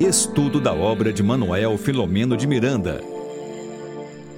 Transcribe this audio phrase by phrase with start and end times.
[0.00, 3.02] Estudo da obra de Manuel Filomeno de Miranda.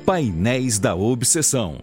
[0.04, 1.78] Painéis da Obsessão.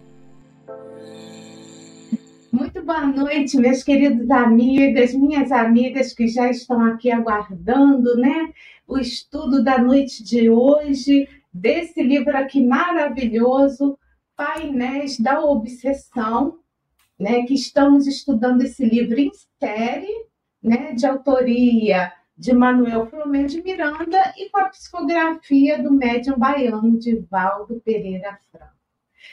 [2.52, 8.52] Muito boa noite, meus queridos amigas, minhas amigas que já estão aqui aguardando, né?
[8.86, 13.98] O estudo da noite de hoje, desse livro aqui maravilhoso,
[14.36, 16.60] Painéis da Obsessão,
[17.18, 17.44] né?
[17.44, 20.26] Que estamos estudando esse livro em série,
[20.62, 20.92] né?
[20.92, 27.82] De autoria de Manuel Filomeno de Miranda e com a psicografia do médium baiano Divaldo
[27.82, 28.79] Pereira Franco.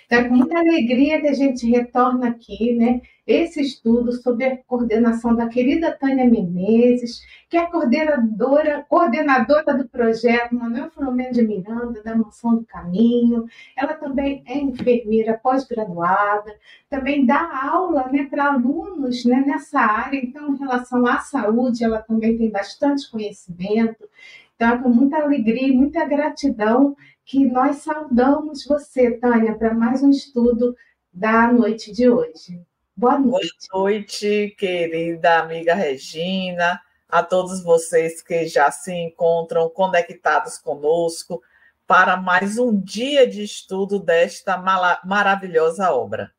[0.06, 3.00] Então, é com muita alegria que a gente retorna aqui, né?
[3.26, 10.54] Esse estudo sob a coordenação da querida Tânia Menezes, que é coordenadora, coordenadora do projeto
[10.54, 13.46] Manuel Filomeno de Miranda, da Mansão do Caminho.
[13.76, 16.54] Ela também é enfermeira pós-graduada,
[16.88, 20.18] também dá aula né, para alunos né, nessa área.
[20.18, 24.08] Então, em relação à saúde, ela também tem bastante conhecimento.
[24.54, 30.00] Então, é com muita alegria e muita gratidão que nós saudamos você, Tânia, para mais
[30.00, 30.76] um estudo
[31.12, 32.62] da noite de hoje.
[32.96, 33.52] Boa noite.
[33.72, 41.42] Boa noite, querida amiga Regina, a todos vocês que já se encontram conectados conosco
[41.84, 44.56] para mais um dia de estudo desta
[45.04, 46.32] maravilhosa obra.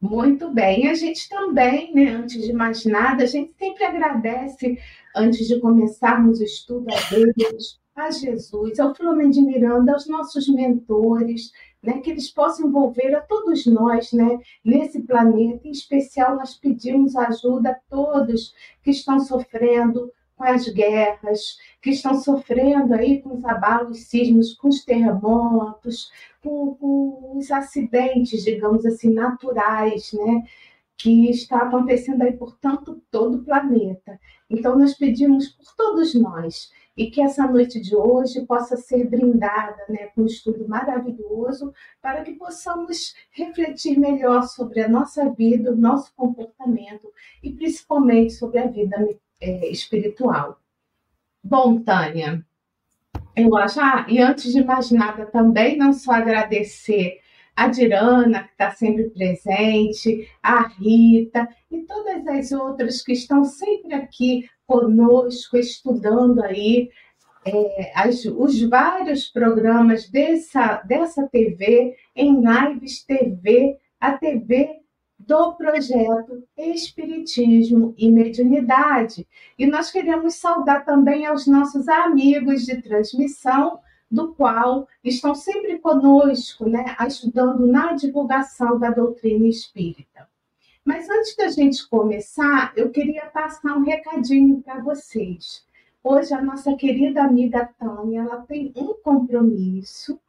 [0.00, 4.78] Muito bem, a gente também, né, antes de mais nada, a gente sempre agradece,
[5.14, 10.46] antes de começarmos o estudo, a Deus, a Jesus, ao Filomeno de Miranda, aos nossos
[10.48, 11.50] mentores,
[11.82, 15.66] né, que eles possam envolver a todos nós né, nesse planeta.
[15.66, 22.14] Em especial, nós pedimos ajuda a todos que estão sofrendo com as guerras, que estão
[22.20, 26.10] sofrendo aí com os abalos sísmicos, com os terremotos,
[26.42, 30.44] com, com os acidentes, digamos assim, naturais, né?
[30.98, 34.18] que está acontecendo aí por tanto todo o planeta.
[34.48, 39.84] Então nós pedimos por todos nós e que essa noite de hoje possa ser brindada
[39.88, 45.76] né, com um estudo maravilhoso para que possamos refletir melhor sobre a nossa vida, o
[45.76, 47.12] nosso comportamento
[47.42, 48.96] e principalmente sobre a vida
[49.40, 50.58] é, espiritual.
[51.44, 52.44] Bom, Tânia,
[53.36, 57.20] eu acho, ah, e antes de mais nada também, não só agradecer
[57.54, 63.94] a Dirana, que está sempre presente, a Rita e todas as outras que estão sempre
[63.94, 66.90] aqui conosco, estudando aí
[67.44, 74.80] é, as, os vários programas dessa, dessa TV, em lives TV, a TV
[75.18, 79.26] do projeto Espiritismo e Mediunidade.
[79.58, 86.68] E nós queremos saudar também aos nossos amigos de transmissão, do qual estão sempre conosco,
[86.68, 90.28] né, ajudando na divulgação da doutrina espírita.
[90.86, 95.66] Mas antes da gente começar, eu queria passar um recadinho para vocês.
[96.02, 100.20] Hoje a nossa querida amiga Tânia, ela tem um compromisso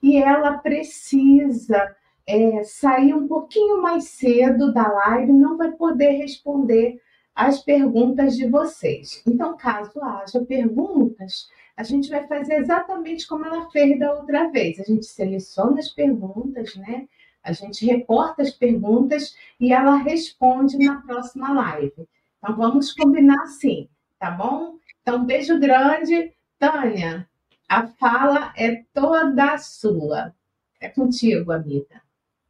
[0.00, 7.02] e ela precisa é, sair um pouquinho mais cedo da live, não vai poder responder
[7.34, 9.24] as perguntas de vocês.
[9.26, 14.78] Então, caso haja perguntas, a gente vai fazer exatamente como ela fez da outra vez.
[14.78, 17.08] A gente seleciona as perguntas, né?
[17.46, 22.08] A gente reporta as perguntas e ela responde na próxima live.
[22.38, 24.74] Então, vamos combinar assim, tá bom?
[25.00, 26.32] Então, beijo grande.
[26.58, 27.28] Tânia,
[27.68, 30.34] a fala é toda sua.
[30.80, 32.02] É contigo, amiga.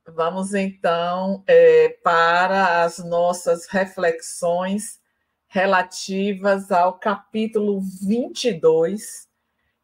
[0.09, 4.99] Vamos então é, para as nossas reflexões
[5.47, 9.29] relativas ao capítulo 22,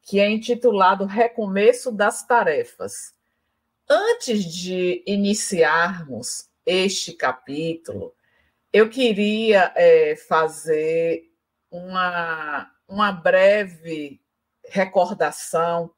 [0.00, 3.12] que é intitulado Recomeço das Tarefas.
[3.88, 8.15] Antes de iniciarmos este capítulo,
[8.72, 11.31] eu queria é, fazer
[11.70, 14.21] uma, uma breve
[14.65, 15.92] recordação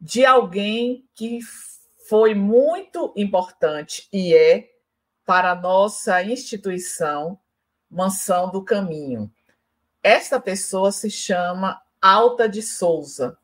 [0.00, 1.38] de alguém que
[2.08, 4.68] foi muito importante e é
[5.24, 7.38] para a nossa instituição
[7.88, 9.32] Mansão do Caminho.
[10.02, 13.38] Esta pessoa se chama Alta de Souza.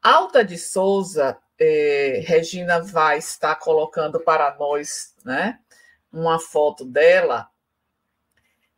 [0.00, 5.58] Alta de Souza, eh, Regina vai estar colocando para nós né,
[6.12, 7.48] uma foto dela.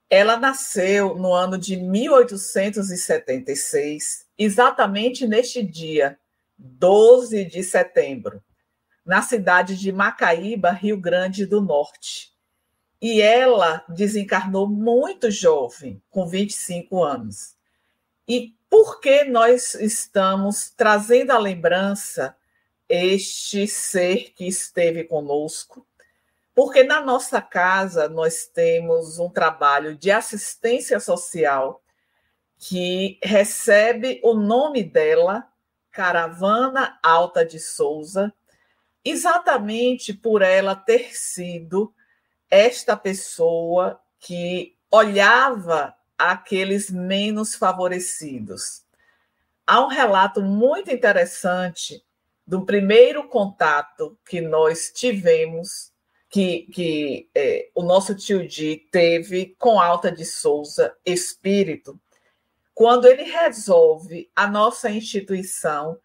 [0.09, 6.19] Ela nasceu no ano de 1876, exatamente neste dia,
[6.59, 8.43] 12 de setembro,
[9.05, 12.31] na cidade de Macaíba, Rio Grande do Norte.
[13.01, 17.55] E ela desencarnou muito jovem, com 25 anos.
[18.29, 22.37] E por que nós estamos trazendo à lembrança
[22.91, 25.87] este ser que esteve conosco?
[26.53, 31.81] Porque na nossa casa nós temos um trabalho de assistência social
[32.59, 35.47] que recebe o nome dela,
[35.93, 38.35] Caravana Alta de Souza,
[39.05, 41.95] exatamente por ela ter sido
[42.51, 48.83] esta pessoa que olhava aqueles menos favorecidos.
[49.65, 52.05] Há um relato muito interessante
[52.51, 55.93] do primeiro contato que nós tivemos,
[56.29, 61.97] que, que é, o nosso tio Di teve com Alta de Souza, espírito,
[62.75, 65.97] quando ele resolve a nossa instituição,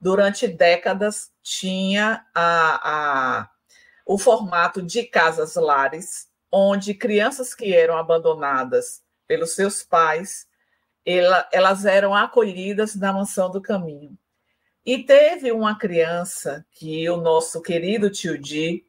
[0.00, 3.50] durante décadas, tinha a, a,
[4.06, 10.48] o formato de casas-lares, onde crianças que eram abandonadas pelos seus pais,
[11.04, 14.16] ela, elas eram acolhidas na mansão do caminho.
[14.84, 18.84] E teve uma criança que o nosso querido tio Di,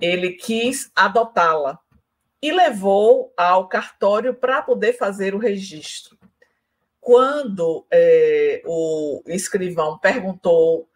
[0.00, 1.78] ele quis adotá-la
[2.40, 6.16] e levou ao cartório para poder fazer o registro.
[7.00, 10.88] Quando é, o escrivão perguntou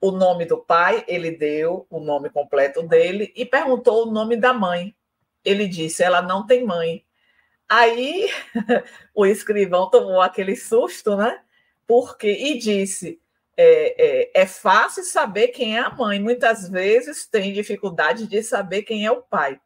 [0.00, 4.52] o nome do pai, ele deu o nome completo dele e perguntou o nome da
[4.52, 4.94] mãe.
[5.44, 7.04] Ele disse: ela não tem mãe.
[7.68, 8.28] Aí
[9.14, 11.40] o escrivão tomou aquele susto, né?
[11.86, 13.20] Porque e disse:
[13.62, 18.84] é, é, é, fácil saber quem é a mãe, muitas vezes tem dificuldade de saber
[18.84, 19.60] quem é o pai.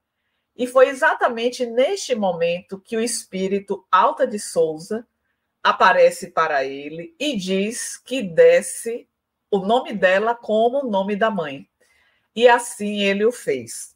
[0.56, 5.06] E foi exatamente neste momento que o espírito Alta de Souza
[5.62, 9.08] aparece para ele e diz que desce
[9.48, 11.68] o nome dela como o nome da mãe.
[12.34, 13.94] E assim ele o fez.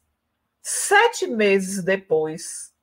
[0.61, 2.73] Sete meses depois,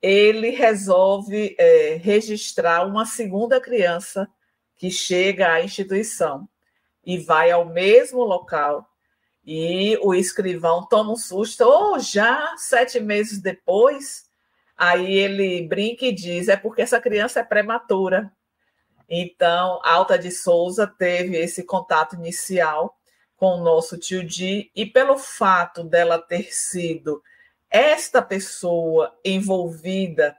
[0.00, 4.28] ele resolve é, registrar uma segunda criança
[4.76, 6.48] que chega à instituição
[7.04, 8.88] e vai ao mesmo local.
[9.44, 14.30] E o escrivão toma um susto, ou oh, já sete meses depois,
[14.76, 18.32] aí ele brinca e diz: é porque essa criança é prematura.
[19.08, 22.96] Então, Alta de Souza teve esse contato inicial
[23.36, 27.20] com o nosso tio Di, e pelo fato dela ter sido
[27.68, 30.36] esta pessoa envolvida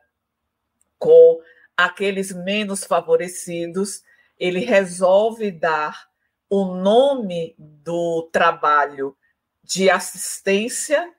[0.97, 1.41] com
[1.75, 4.03] aqueles menos favorecidos,
[4.39, 6.12] ele resolve dar
[6.55, 9.17] o nome do trabalho
[9.63, 11.11] de assistência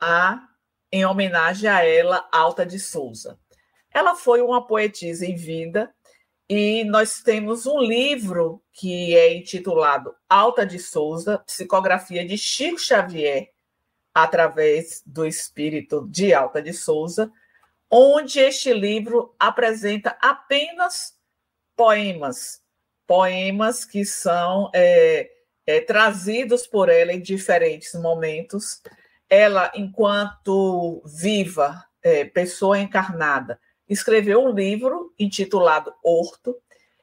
[0.00, 0.48] a
[0.90, 3.38] em homenagem a ela, Alta de Souza.
[3.90, 5.94] Ela foi uma poetisa em vida
[6.48, 13.50] e nós temos um livro que é intitulado Alta de Souza, psicografia de Chico Xavier,
[14.14, 17.30] através do espírito de Alta de Souza,
[17.90, 21.18] onde este livro apresenta apenas
[21.76, 22.62] poemas,
[23.10, 25.28] poemas que são é,
[25.66, 28.80] é, trazidos por ela em diferentes momentos.
[29.28, 33.58] Ela, enquanto viva, é, pessoa encarnada,
[33.88, 36.54] escreveu um livro intitulado Horto,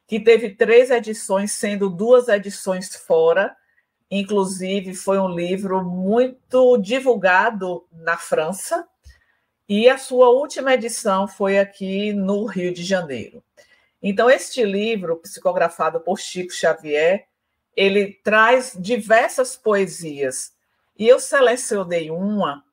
[0.06, 3.54] que teve três edições, sendo duas edições fora,
[4.10, 8.88] Inclusive, foi um livro muito divulgado na França,
[9.68, 13.44] e a sua última edição foi aqui no Rio de Janeiro.
[14.02, 17.26] Então, este livro, psicografado por Chico Xavier,
[17.76, 20.52] ele traz diversas poesias.
[20.98, 22.64] E eu selecionei uma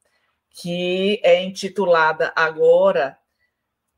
[0.50, 3.18] que é intitulada agora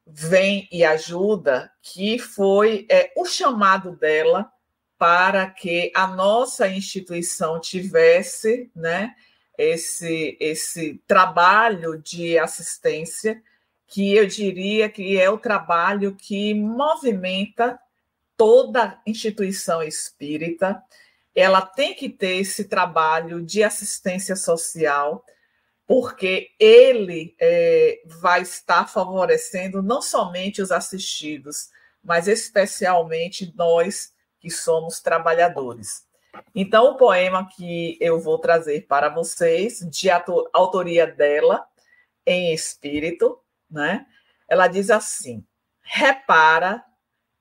[0.06, 4.52] Vem e Ajuda, que foi é, o chamado dela
[4.98, 9.14] para que a nossa instituição tivesse né,
[9.57, 13.42] esse, esse trabalho de assistência,
[13.88, 17.80] que eu diria que é o trabalho que movimenta
[18.36, 20.84] toda instituição espírita.
[21.34, 25.24] Ela tem que ter esse trabalho de assistência social,
[25.86, 31.70] porque ele é, vai estar favorecendo não somente os assistidos,
[32.04, 36.06] mas especialmente nós que somos trabalhadores.
[36.54, 40.10] Então, o poema que eu vou trazer para vocês, de
[40.54, 41.66] autoria dela,
[42.26, 44.06] em espírito, né?
[44.47, 45.45] Ela diz assim:
[45.81, 46.83] Repara,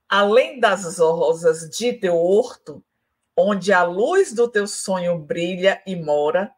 [0.09, 2.85] além das rosas de teu horto,
[3.37, 6.53] onde a luz do teu sonho brilha e mora,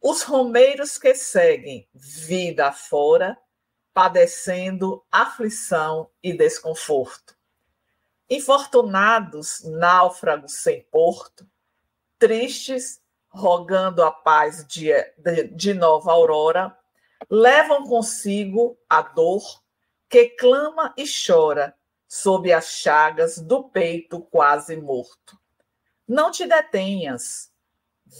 [0.00, 3.36] os romeiros que seguem vida fora,
[3.92, 7.36] padecendo aflição e desconforto.
[8.28, 11.48] Infortunados, náufragos sem porto,
[12.18, 16.76] tristes, rogando a paz de, de, de nova aurora,
[17.30, 19.42] levam consigo a dor
[20.08, 21.76] que clama e chora
[22.08, 25.38] sob as chagas do peito quase morto.
[26.06, 27.52] Não te detenhas,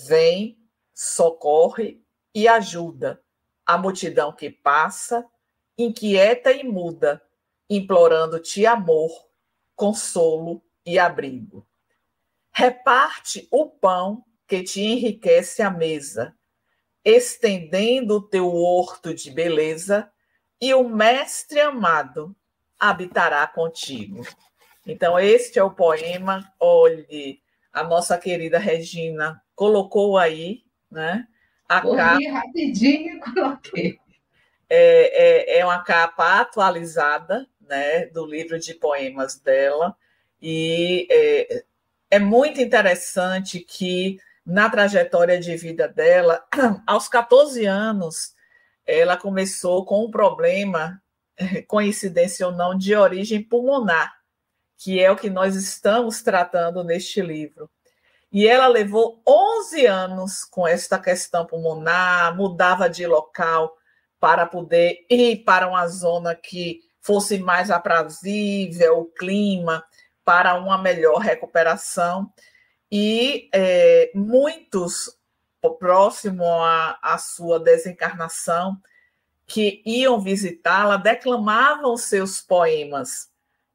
[0.06, 0.58] vem,
[0.92, 2.02] socorre
[2.34, 3.22] e ajuda
[3.64, 5.24] a multidão que passa,
[5.78, 7.22] inquieta e muda,
[7.68, 9.26] implorando-te amor
[9.76, 11.68] consolo e abrigo.
[12.50, 16.34] Reparte o pão que te enriquece a mesa,
[17.06, 20.10] estendendo o teu horto de beleza,
[20.60, 22.34] e o mestre amado
[22.80, 24.26] habitará contigo.
[24.84, 26.52] Então, este é o poema.
[26.58, 27.40] Olhe,
[27.72, 31.28] a nossa querida Regina colocou aí, né?
[31.68, 32.32] A Corri capa.
[32.32, 33.98] rapidinho e coloquei.
[34.68, 39.96] É, é, é uma capa atualizada, né, do livro de poemas dela,
[40.42, 41.64] e é,
[42.10, 46.44] é muito interessante que na trajetória de vida dela,
[46.86, 48.34] aos 14 anos,
[48.86, 51.02] ela começou com um problema,
[51.66, 54.14] coincidência ou não, de origem pulmonar,
[54.78, 57.68] que é o que nós estamos tratando neste livro.
[58.30, 63.76] E ela levou 11 anos com esta questão pulmonar, mudava de local
[64.20, 69.84] para poder ir para uma zona que fosse mais aprazível, o clima,
[70.24, 72.30] para uma melhor recuperação.
[72.90, 75.16] E é, muitos,
[75.78, 78.76] próximo à, à sua desencarnação,
[79.46, 83.28] que iam visitá-la, declamavam seus poemas.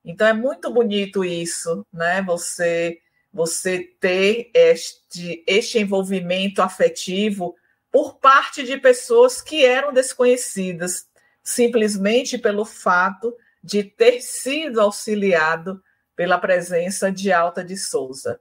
[0.03, 2.21] Então é muito bonito isso, né?
[2.21, 2.99] Você
[3.33, 7.55] você ter este, este envolvimento afetivo
[7.89, 11.07] por parte de pessoas que eram desconhecidas,
[11.43, 15.81] simplesmente pelo fato de ter sido auxiliado
[16.15, 18.39] pela presença de Alta de Souza.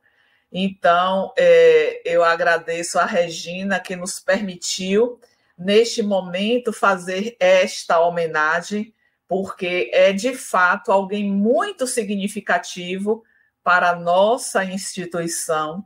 [0.52, 5.20] Então, é, eu agradeço a Regina que nos permitiu,
[5.56, 8.92] neste momento, fazer esta homenagem,
[9.28, 13.22] porque é de fato alguém muito significativo
[13.62, 15.84] para a nossa instituição,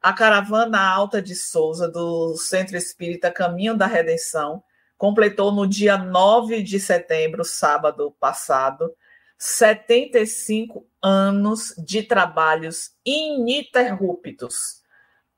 [0.00, 4.62] a Caravana Alta de Souza, do Centro Espírita Caminho da Redenção,
[4.96, 8.94] completou no dia 9 de setembro, sábado passado,
[9.38, 14.82] 75 anos de trabalhos ininterruptos.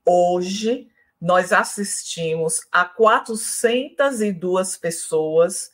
[0.05, 0.87] Hoje,
[1.19, 5.69] nós assistimos a 402 pessoas,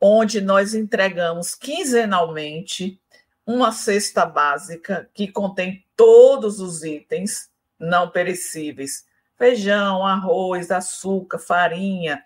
[0.00, 3.00] onde nós entregamos quinzenalmente
[3.44, 9.04] uma cesta básica que contém todos os itens não perecíveis:
[9.36, 12.24] feijão, arroz, açúcar, farinha,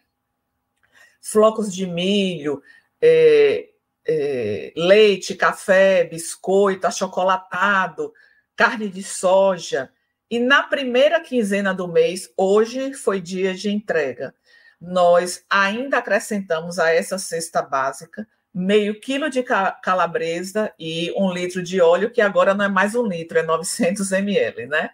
[1.19, 2.62] flocos de milho,
[3.00, 3.69] é,
[4.12, 8.12] é, leite, café, biscoito, achocolatado,
[8.56, 9.90] carne de soja.
[10.28, 14.34] E na primeira quinzena do mês, hoje foi dia de entrega,
[14.80, 21.80] nós ainda acrescentamos a essa cesta básica meio quilo de calabresa e um litro de
[21.80, 24.90] óleo, que agora não é mais um litro, é 900 ml, né?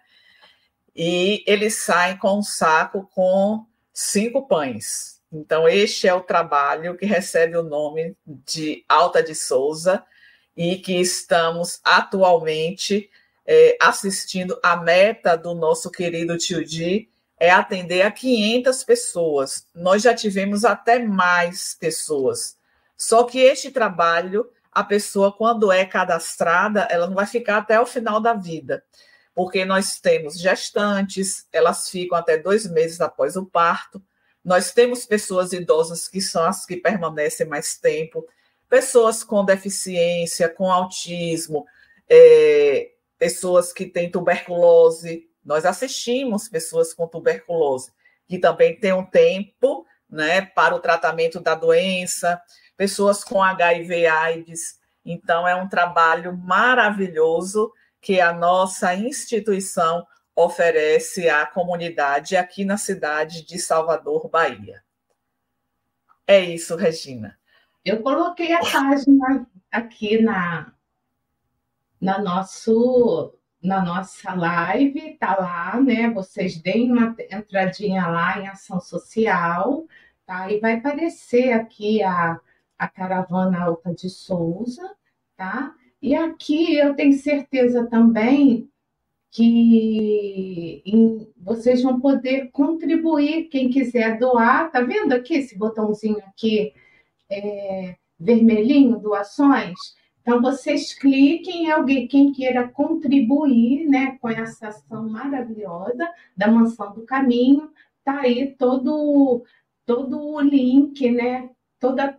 [0.95, 5.16] E eles saem com um saco com cinco pães.
[5.31, 10.03] Então, este é o trabalho que recebe o nome de Alta de Souza
[10.55, 13.09] e que estamos atualmente
[13.45, 14.59] é, assistindo.
[14.63, 19.67] A meta do nosso querido tio Di é atender a 500 pessoas.
[19.75, 22.57] Nós já tivemos até mais pessoas
[22.97, 27.85] só que este trabalho, a pessoa, quando é cadastrada, ela não vai ficar até o
[27.85, 28.83] final da vida,
[29.35, 34.01] porque nós temos gestantes, elas ficam até dois meses após o parto,
[34.47, 38.25] nós temos pessoas idosas que são as que permanecem mais tempo,
[38.69, 41.65] pessoas com deficiência, com autismo,
[42.09, 45.27] é, pessoas que têm tuberculose.
[45.43, 47.91] Nós assistimos pessoas com tuberculose,
[48.25, 52.41] que também têm um tempo né, para o tratamento da doença
[52.77, 54.79] pessoas com HIV/AIDS.
[55.03, 63.43] Então, é um trabalho maravilhoso que a nossa instituição oferece à comunidade aqui na cidade
[63.43, 64.83] de Salvador, Bahia.
[66.27, 67.39] É isso, Regina.
[67.83, 70.71] Eu coloquei a página aqui na,
[71.99, 76.11] na, nosso, na nossa live, tá lá, né?
[76.11, 79.87] Vocês deem uma entradinha lá em ação social,
[80.23, 80.51] tá?
[80.51, 82.39] E vai aparecer aqui a,
[82.77, 84.87] a caravana Alta de Souza,
[85.35, 85.73] tá?
[85.99, 88.69] E aqui eu tenho certeza também
[89.31, 96.73] que em, vocês vão poder contribuir, quem quiser doar, tá vendo aqui esse botãozinho aqui
[97.29, 99.77] é, vermelhinho, doações?
[100.21, 107.05] Então vocês cliquem, alguém quem queira contribuir, né, com essa ação maravilhosa da Mansão do
[107.05, 107.71] Caminho,
[108.03, 109.43] tá aí todo
[109.85, 112.17] todo o link, né, toda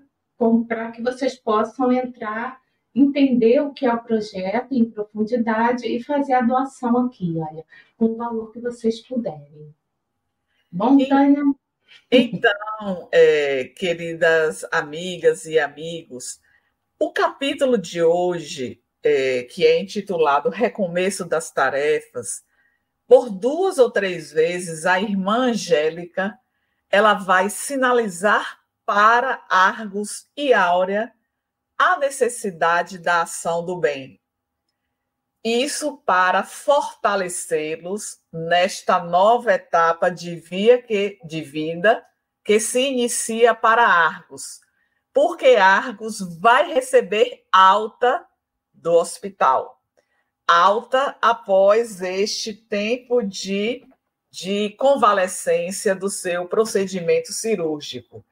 [0.66, 2.60] para que vocês possam entrar,
[3.00, 7.64] entender o que é o projeto em profundidade e fazer a doação aqui, olha,
[7.96, 9.74] com o valor que vocês puderem.
[10.70, 11.42] Bom, Tânia?
[12.10, 16.40] Então, é, queridas amigas e amigos,
[16.98, 22.42] o capítulo de hoje, é, que é intitulado Recomeço das Tarefas,
[23.06, 26.38] por duas ou três vezes a irmã Angélica
[26.90, 31.12] ela vai sinalizar para Argos e Áurea
[31.78, 34.20] a necessidade da ação do bem.
[35.44, 42.04] Isso para fortalecê-los nesta nova etapa de via que, de vida
[42.44, 44.60] que se inicia para Argos,
[45.12, 48.26] porque Argos vai receber alta
[48.72, 49.80] do hospital.
[50.46, 53.86] Alta após este tempo de,
[54.30, 58.24] de convalescência do seu procedimento cirúrgico.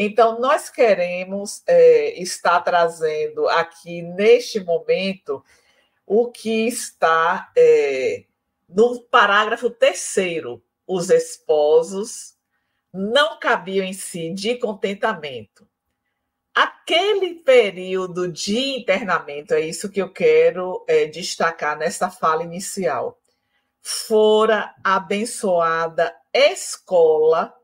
[0.00, 5.44] Então, nós queremos é, estar trazendo aqui neste momento
[6.06, 8.24] o que está é,
[8.68, 10.62] no parágrafo terceiro.
[10.86, 12.36] Os esposos
[12.92, 15.66] não cabiam em si de contentamento.
[16.54, 23.18] Aquele período de internamento, é isso que eu quero é, destacar nessa fala inicial,
[23.82, 27.57] fora abençoada escola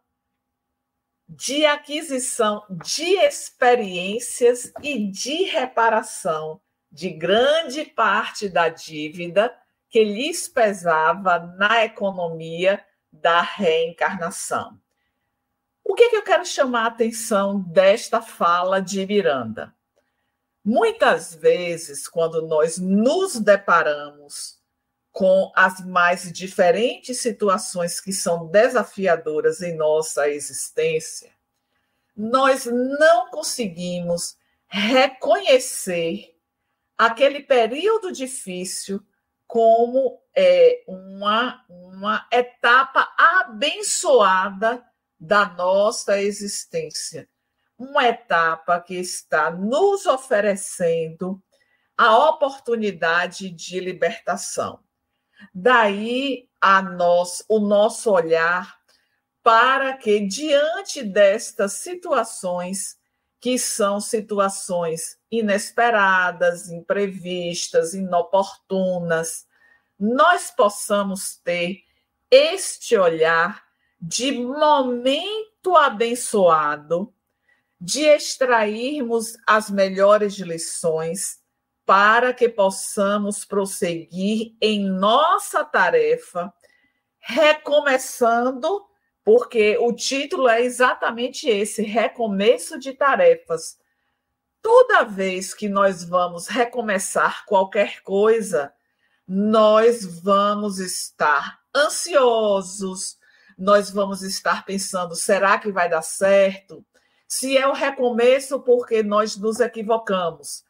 [1.37, 6.61] de aquisição de experiências e de reparação
[6.91, 9.53] de grande parte da dívida
[9.91, 14.79] que lhes pesava na economia da reencarnação.
[15.83, 19.75] O que, é que eu quero chamar a atenção desta fala de Miranda?
[20.64, 24.59] Muitas vezes, quando nós nos deparamos
[25.14, 31.30] com as mais diferentes situações que são desafiadoras em nossa existência,
[32.16, 36.37] nós não conseguimos reconhecer
[36.99, 39.00] aquele período difícil
[39.47, 44.85] como é, uma, uma etapa abençoada
[45.18, 47.28] da nossa existência.
[47.78, 51.40] Uma etapa que está nos oferecendo
[51.97, 54.83] a oportunidade de libertação.
[55.53, 58.78] Daí a nós, o nosso olhar
[59.43, 62.99] para que, diante destas situações,
[63.39, 69.47] que são situações inesperadas, imprevistas, inoportunas,
[70.00, 71.83] nós possamos ter
[72.30, 73.63] este olhar
[74.00, 77.13] de momento abençoado,
[77.78, 81.44] de extrairmos as melhores lições
[81.86, 86.52] para que possamos prosseguir em nossa tarefa,
[87.18, 88.84] recomeçando,
[89.23, 93.78] porque o título é exatamente esse: recomeço de tarefas.
[94.62, 98.73] Toda vez que nós vamos recomeçar qualquer coisa,
[99.28, 103.18] nós vamos estar ansiosos,
[103.58, 106.84] nós vamos estar pensando: será que vai dar certo?
[107.28, 110.64] Se é o recomeço, porque nós nos equivocamos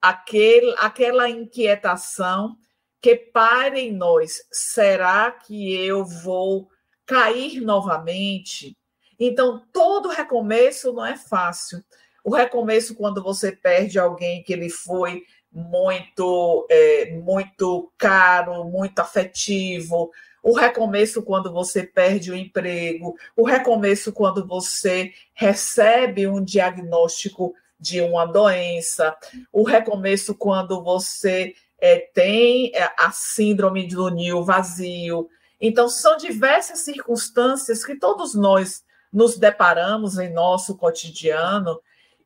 [0.00, 2.56] aquele, aquela inquietação
[3.00, 6.68] que para em nós, será que eu vou
[7.06, 8.76] cair novamente?
[9.18, 11.82] Então, todo recomeço não é fácil.
[12.24, 20.10] O recomeço, quando você perde alguém que ele foi muito, é, muito caro, muito afetivo,
[20.42, 28.00] o recomeço quando você perde o emprego, o recomeço quando você recebe um diagnóstico de
[28.00, 29.16] uma doença,
[29.50, 35.28] o recomeço quando você é, tem é, a síndrome do ninho vazio.
[35.60, 41.80] Então, são diversas circunstâncias que todos nós nos deparamos em nosso cotidiano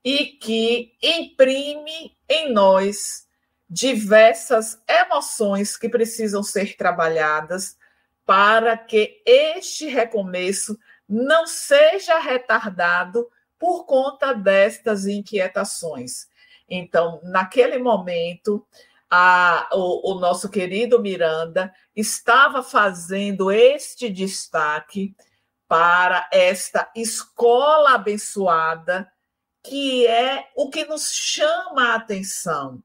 [0.04, 3.26] e que imprime em nós
[3.70, 7.76] diversas emoções que precisam ser trabalhadas
[8.26, 13.28] para que este recomeço não seja retardado
[13.64, 16.26] por conta destas inquietações.
[16.68, 18.62] Então, naquele momento,
[19.10, 25.16] a, o, o nosso querido Miranda estava fazendo este destaque
[25.66, 29.10] para esta escola abençoada,
[29.62, 32.82] que é o que nos chama a atenção,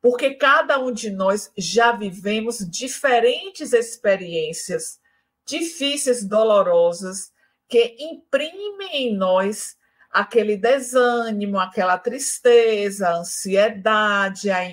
[0.00, 5.00] porque cada um de nós já vivemos diferentes experiências
[5.44, 7.32] difíceis, dolorosas,
[7.68, 9.79] que imprimem em nós
[10.10, 14.64] aquele desânimo, aquela tristeza, a ansiedade, a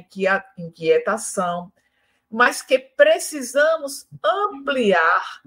[0.58, 1.72] inquietação,
[2.30, 5.42] mas que precisamos ampliar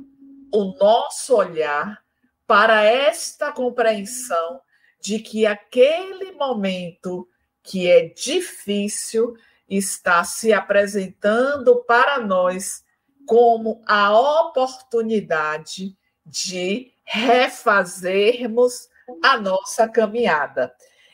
[0.52, 2.02] o nosso olhar
[2.46, 4.60] para esta compreensão
[5.00, 7.28] de que aquele momento
[7.62, 9.36] que é difícil
[9.68, 12.84] está se apresentando para nós
[13.26, 18.88] como a oportunidade de refazermos
[19.22, 20.72] a nossa caminhada.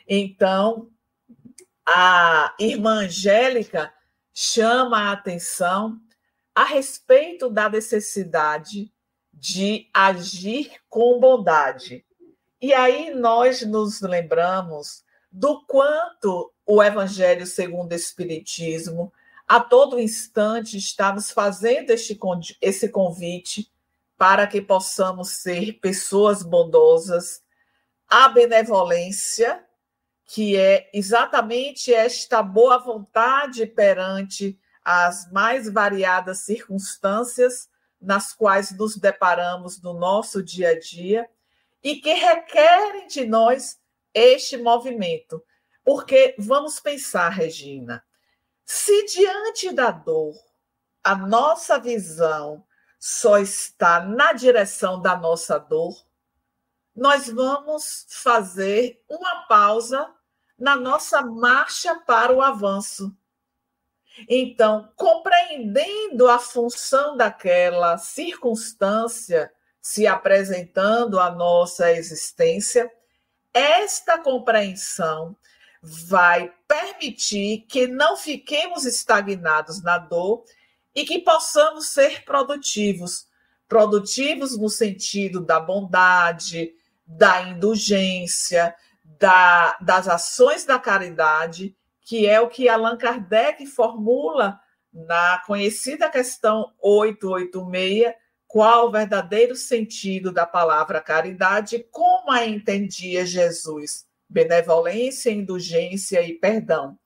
[0.08, 0.90] Então,
[1.86, 3.92] a irmã Angélica
[4.32, 6.00] chama a atenção
[6.54, 8.92] a respeito da necessidade
[9.32, 12.04] de agir com bondade.
[12.60, 19.12] E aí nós nos lembramos do quanto o Evangelho segundo o Espiritismo
[19.46, 22.18] a todo instante está nos fazendo este,
[22.60, 23.70] esse convite
[24.18, 27.42] para que possamos ser pessoas bondosas,
[28.08, 29.64] a benevolência,
[30.24, 37.68] que é exatamente esta boa vontade perante as mais variadas circunstâncias
[38.00, 41.28] nas quais nos deparamos no nosso dia a dia
[41.82, 43.78] e que requerem de nós
[44.14, 45.42] este movimento.
[45.84, 48.04] Porque vamos pensar, Regina,
[48.64, 50.34] se diante da dor
[51.02, 52.64] a nossa visão
[52.98, 56.05] só está na direção da nossa dor,
[56.96, 60.10] nós vamos fazer uma pausa
[60.58, 63.14] na nossa marcha para o avanço.
[64.28, 72.90] Então, compreendendo a função daquela circunstância se apresentando à nossa existência,
[73.52, 75.36] esta compreensão
[75.82, 80.44] vai permitir que não fiquemos estagnados na dor
[80.94, 83.28] e que possamos ser produtivos.
[83.68, 86.74] Produtivos no sentido da bondade,
[87.06, 94.58] da indulgência, da, das ações da caridade, que é o que Allan Kardec formula
[94.92, 98.14] na conhecida questão 886,
[98.46, 106.98] qual o verdadeiro sentido da palavra caridade, como a entendia Jesus, benevolência, indulgência e perdão.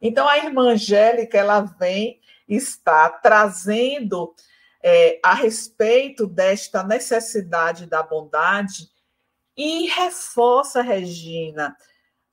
[0.00, 4.34] Então, a irmã Angélica, ela vem está trazendo
[4.82, 8.91] é, a respeito desta necessidade da bondade
[9.56, 11.76] e reforça, Regina,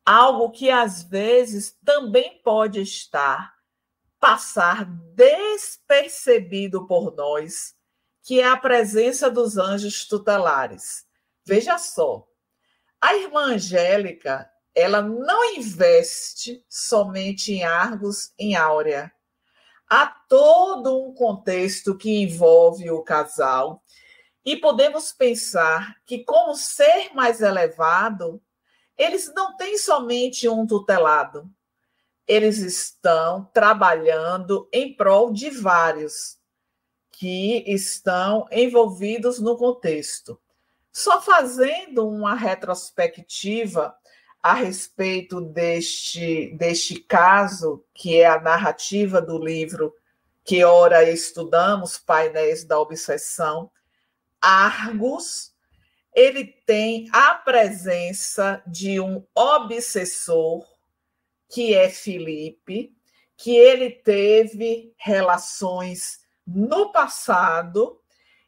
[0.06, 3.54] algo que às vezes também pode estar,
[4.20, 7.74] passar despercebido por nós,
[8.24, 11.06] que é a presença dos anjos tutelares.
[11.46, 12.28] Veja só,
[13.02, 19.12] a irmã Angélica, ela não investe somente em Argos, em Áurea
[19.90, 23.82] há todo um contexto que envolve o casal
[24.50, 28.42] e podemos pensar que, como ser mais elevado,
[28.98, 31.48] eles não têm somente um tutelado,
[32.28, 36.40] eles estão trabalhando em prol de vários
[37.12, 40.42] que estão envolvidos no contexto.
[40.92, 43.96] Só fazendo uma retrospectiva
[44.42, 49.94] a respeito deste, deste caso, que é a narrativa do livro
[50.44, 53.70] que ora estudamos, Painéis da Obsessão,
[54.42, 55.54] Argos,
[56.14, 60.66] ele tem a presença de um obsessor,
[61.50, 62.96] que é Filipe,
[63.38, 68.00] que ele teve relações no passado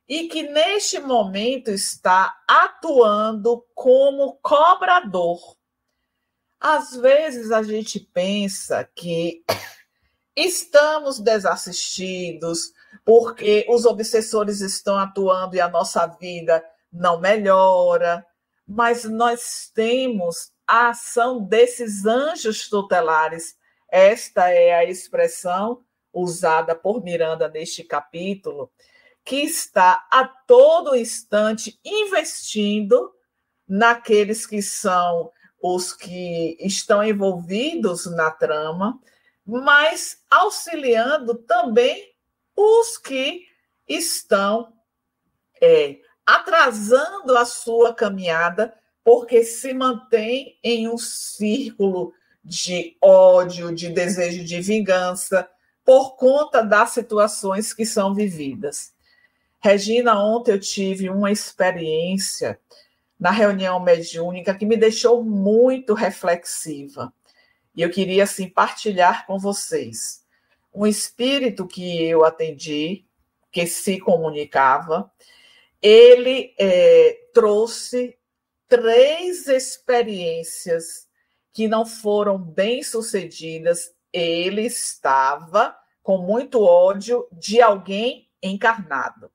[0.08, 5.58] e que neste momento está atuando como cobrador.
[6.60, 9.44] Às vezes a gente pensa que
[10.36, 12.74] estamos desassistidos
[13.06, 18.26] porque os obsessores estão atuando e a nossa vida não melhora,
[18.68, 23.56] mas nós temos a ação desses anjos tutelares.
[23.90, 28.72] Esta é a expressão usada por Miranda neste capítulo,
[29.24, 33.14] que está a todo instante investindo
[33.68, 39.00] naqueles que são os que estão envolvidos na trama,
[39.60, 42.14] mas auxiliando também
[42.56, 43.46] os que
[43.86, 44.72] estão
[45.62, 54.46] é, atrasando a sua caminhada, porque se mantém em um círculo de ódio, de desejo
[54.46, 55.50] de vingança,
[55.84, 58.94] por conta das situações que são vividas.
[59.60, 62.58] Regina, ontem eu tive uma experiência
[63.20, 67.14] na reunião mediúnica que me deixou muito reflexiva.
[67.76, 70.26] E eu queria assim partilhar com vocês.
[70.74, 73.06] Um espírito que eu atendi,
[73.52, 75.12] que se comunicava,
[75.82, 78.18] ele é, trouxe
[78.68, 81.08] três experiências
[81.52, 83.94] que não foram bem sucedidas.
[84.14, 89.32] Ele estava com muito ódio de alguém encarnado.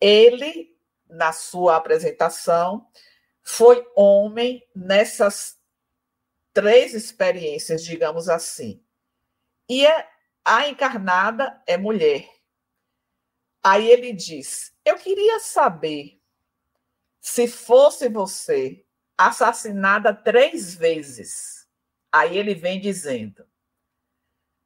[0.00, 0.72] Ele
[1.12, 2.86] na sua apresentação,
[3.42, 5.58] foi homem nessas
[6.52, 8.82] três experiências, digamos assim.
[9.68, 10.08] E é,
[10.44, 12.28] a encarnada é mulher.
[13.62, 16.20] Aí ele diz: Eu queria saber
[17.20, 18.84] se fosse você
[19.16, 21.68] assassinada três vezes.
[22.10, 23.46] Aí ele vem dizendo: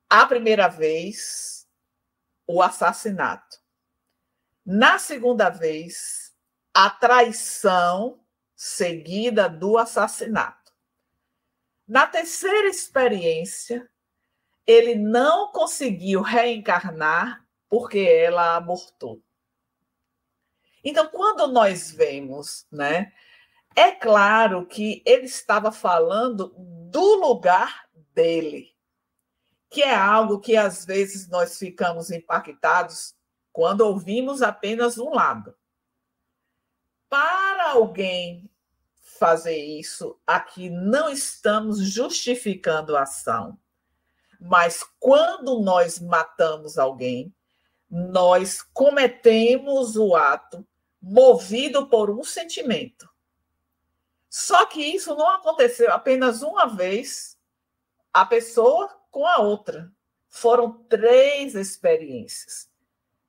[0.08, 1.68] A primeira vez,
[2.46, 3.58] o assassinato.
[4.64, 6.34] Na segunda vez,
[6.74, 8.20] a traição
[8.54, 10.65] seguida do assassinato.
[11.86, 13.88] Na terceira experiência,
[14.66, 19.22] ele não conseguiu reencarnar porque ela abortou.
[20.82, 23.12] Então, quando nós vemos, né,
[23.74, 28.74] é claro que ele estava falando do lugar dele,
[29.68, 33.14] que é algo que às vezes nós ficamos impactados
[33.52, 35.56] quando ouvimos apenas um lado.
[37.08, 38.50] Para alguém
[39.18, 43.58] fazer isso, aqui não estamos justificando a ação.
[44.40, 47.34] Mas quando nós matamos alguém,
[47.90, 50.66] nós cometemos o ato
[51.00, 53.08] movido por um sentimento.
[54.28, 57.38] Só que isso não aconteceu apenas uma vez,
[58.12, 59.90] a pessoa com a outra.
[60.28, 62.68] Foram três experiências.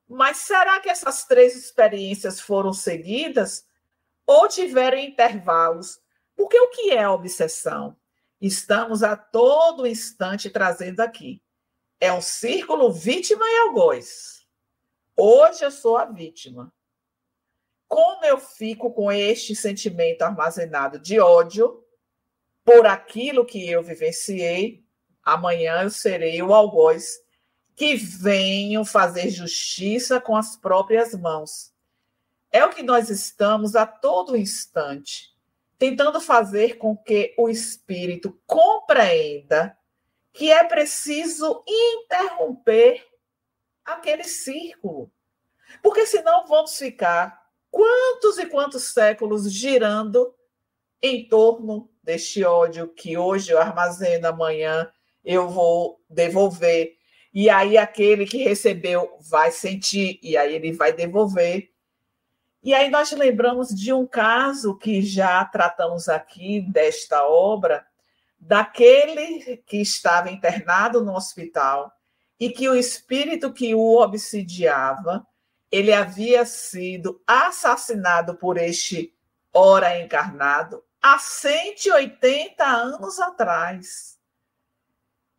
[0.10, 3.66] Mas será que essas três experiências foram seguidas
[4.28, 6.00] ou tiveram intervalos?
[6.36, 7.96] Porque o que é obsessão?
[8.40, 11.42] Estamos a todo instante trazendo aqui.
[12.00, 14.46] É um círculo vítima e algoz.
[15.16, 16.72] Hoje eu sou a vítima.
[17.88, 21.84] Como eu fico com este sentimento armazenado de ódio
[22.64, 24.84] por aquilo que eu vivenciei,
[25.24, 27.18] amanhã eu serei o algoz
[27.76, 31.72] que venho fazer justiça com as próprias mãos.
[32.52, 35.38] É o que nós estamos a todo instante
[35.78, 39.78] tentando fazer com que o espírito compreenda
[40.34, 43.06] que é preciso interromper
[43.86, 45.12] aquele círculo.
[45.82, 50.34] Porque senão vamos ficar quantos e quantos séculos girando
[51.02, 54.92] em torno deste ódio que hoje eu armazeno, amanhã
[55.24, 56.98] eu vou devolver.
[57.34, 61.72] E aí aquele que recebeu vai sentir, e aí ele vai devolver.
[62.64, 67.86] E aí nós lembramos de um caso que já tratamos aqui desta obra,
[68.40, 71.92] daquele que estava internado no hospital
[72.40, 75.26] e que o espírito que o obsidiava,
[75.72, 79.14] ele havia sido assassinado por este
[79.54, 84.18] ora encarnado há 180 anos atrás.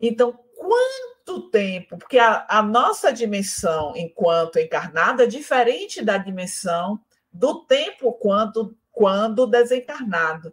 [0.01, 1.99] Então, quanto tempo?
[1.99, 7.01] Porque a, a nossa dimensão enquanto encarnada é diferente da dimensão
[7.39, 10.53] do tempo quando, quando desencarnado.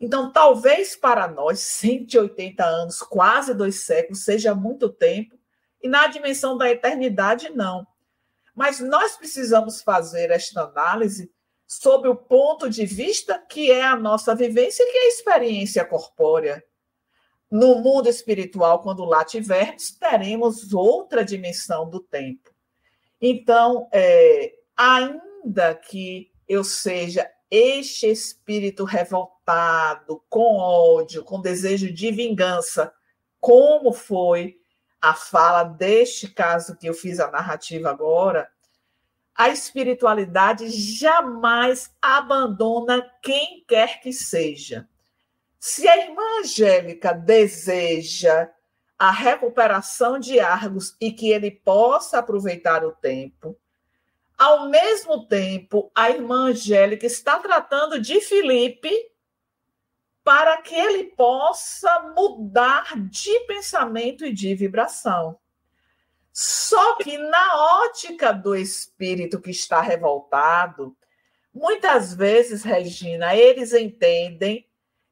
[0.00, 5.36] Então, talvez para nós, 180 anos, quase dois séculos, seja muito tempo,
[5.82, 7.84] e na dimensão da eternidade, não.
[8.54, 11.30] Mas nós precisamos fazer esta análise
[11.66, 16.62] sob o ponto de vista que é a nossa vivência, que é a experiência corpórea.
[17.50, 22.50] No mundo espiritual, quando lá tivermos, teremos outra dimensão do tempo.
[23.20, 32.10] Então, é, ainda ainda que eu seja este espírito revoltado, com ódio, com desejo de
[32.10, 32.92] vingança,
[33.40, 34.56] como foi
[35.00, 38.48] a fala deste caso que eu fiz a narrativa agora,
[39.34, 44.88] a espiritualidade jamais abandona quem quer que seja.
[45.58, 48.50] Se a irmã Angélica deseja
[48.98, 53.58] a recuperação de Argos e que ele possa aproveitar o tempo,
[54.42, 58.90] ao mesmo tempo, a irmã Angélica está tratando de Felipe
[60.24, 65.38] para que ele possa mudar de pensamento e de vibração.
[66.32, 70.96] Só que na ótica do espírito que está revoltado,
[71.54, 74.68] muitas vezes, Regina, eles entendem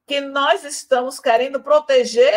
[0.08, 2.36] que nós estamos querendo proteger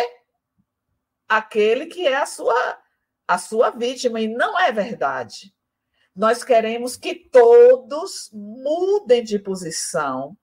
[1.28, 2.78] aquele que é a sua
[3.26, 5.52] a sua vítima e não é verdade.
[6.14, 10.36] Nós queremos que todos mudem de posição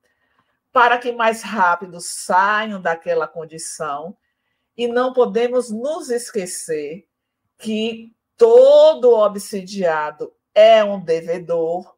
[0.72, 4.18] para que mais rápido saiam daquela condição.
[4.76, 7.08] E não podemos nos esquecer
[7.58, 11.96] que todo obsidiado é um devedor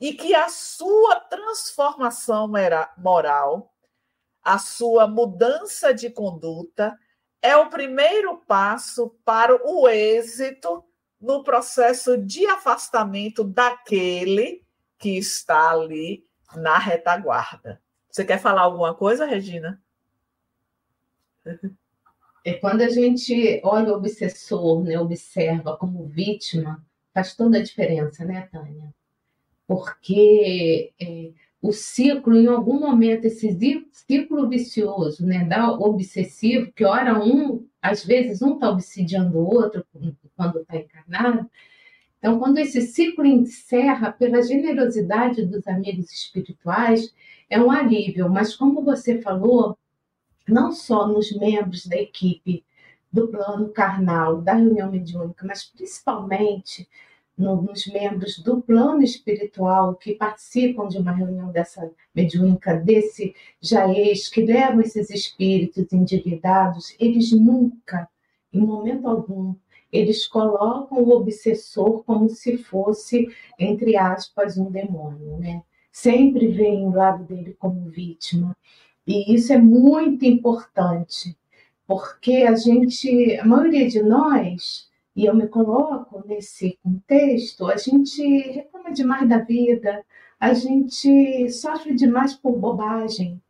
[0.00, 2.50] e que a sua transformação
[2.96, 3.72] moral,
[4.42, 6.98] a sua mudança de conduta
[7.40, 10.84] é o primeiro passo para o êxito
[11.24, 14.62] no processo de afastamento daquele
[14.98, 16.22] que está ali
[16.54, 17.80] na retaguarda.
[18.10, 19.82] Você quer falar alguma coisa, Regina?
[22.44, 26.84] É quando a gente olha o obsessor, né, observa como vítima,
[27.14, 28.94] faz toda a diferença, né, Tânia?
[29.66, 31.32] Porque é,
[31.64, 33.56] o ciclo, em algum momento, esse
[33.90, 39.82] ciclo vicioso, né, da obsessivo, que ora um, às vezes um está obsidiando o outro
[40.36, 41.50] quando está encarnado.
[42.18, 47.14] Então, quando esse ciclo encerra pela generosidade dos amigos espirituais,
[47.48, 48.28] é um alívio.
[48.28, 49.78] Mas, como você falou,
[50.46, 52.62] não só nos membros da equipe
[53.10, 56.86] do plano carnal, da reunião mediúnica, mas principalmente
[57.36, 64.42] nos membros do plano espiritual que participam de uma reunião dessa mediúnica, desse jaez, que
[64.44, 68.08] levam esses espíritos endividados, eles nunca,
[68.52, 69.54] em momento algum,
[69.90, 75.62] eles colocam o obsessor como se fosse, entre aspas, um demônio, né?
[75.92, 78.56] Sempre veem o lado dele como vítima.
[79.06, 81.36] E isso é muito importante,
[81.86, 88.22] porque a gente, a maioria de nós, e eu me coloco nesse contexto, a gente
[88.50, 90.04] reclama demais da vida,
[90.40, 93.40] a gente sofre demais por bobagem.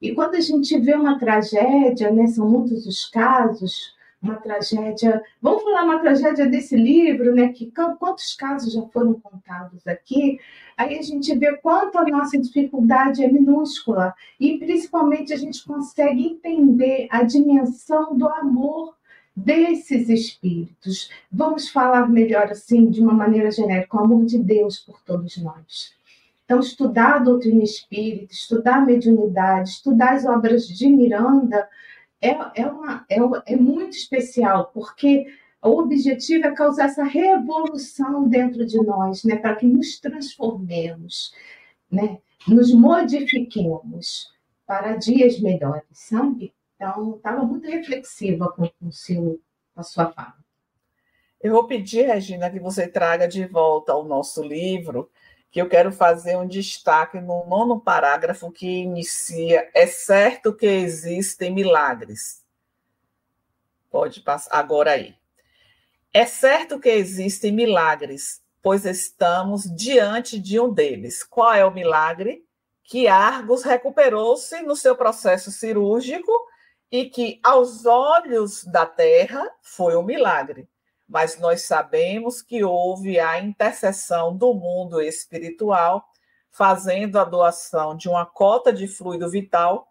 [0.00, 5.62] E quando a gente vê uma tragédia, né, são muitos os casos, uma tragédia, vamos
[5.62, 10.38] falar uma tragédia desse livro, né, que quantos casos já foram contados aqui,
[10.76, 16.26] aí a gente vê quanto a nossa dificuldade é minúscula e principalmente a gente consegue
[16.26, 18.94] entender a dimensão do amor
[19.36, 21.10] desses espíritos.
[21.30, 25.92] Vamos falar melhor assim, de uma maneira genérica, o amor de Deus por todos nós.
[26.44, 31.68] Então, estudar a doutrina espírita, estudar a mediunidade, estudar as obras de Miranda
[32.20, 33.18] é, é, uma, é,
[33.52, 35.26] é muito especial, porque
[35.62, 41.32] o objetivo é causar essa revolução dentro de nós, né, para que nos transformemos,
[41.90, 44.30] né, nos modifiquemos
[44.66, 46.52] para dias melhores, sabe?
[46.76, 49.40] Então, estava muito reflexiva com, com, seu,
[49.74, 50.36] com a sua fala.
[51.40, 55.10] Eu vou pedir, Regina, que você traga de volta o nosso livro,
[55.50, 61.52] que eu quero fazer um destaque no nono parágrafo que inicia: É certo que existem
[61.52, 62.42] milagres.
[63.90, 65.14] Pode passar agora aí.
[66.12, 71.22] É certo que existem milagres, pois estamos diante de um deles.
[71.22, 72.44] Qual é o milagre?
[72.82, 76.32] Que Argos recuperou-se no seu processo cirúrgico
[76.94, 80.68] e que, aos olhos da terra, foi um milagre.
[81.08, 86.08] Mas nós sabemos que houve a intercessão do mundo espiritual,
[86.52, 89.88] fazendo a doação de uma cota de fluido vital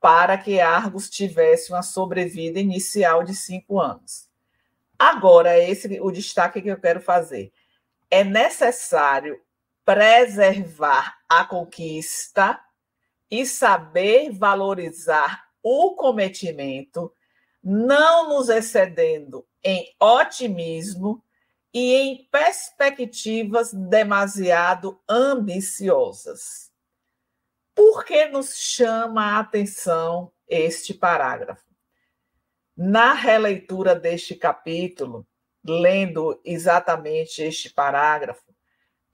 [0.00, 4.28] para que Argos tivesse uma sobrevida inicial de cinco anos.
[4.96, 7.52] Agora, esse o destaque que eu quero fazer.
[8.08, 9.42] É necessário
[9.84, 12.60] preservar a conquista
[13.28, 17.10] e saber valorizar o cometimento,
[17.62, 21.24] não nos excedendo em otimismo
[21.72, 26.70] e em perspectivas demasiado ambiciosas.
[27.74, 31.64] Por que nos chama a atenção este parágrafo?
[32.76, 35.26] Na releitura deste capítulo,
[35.64, 38.54] lendo exatamente este parágrafo,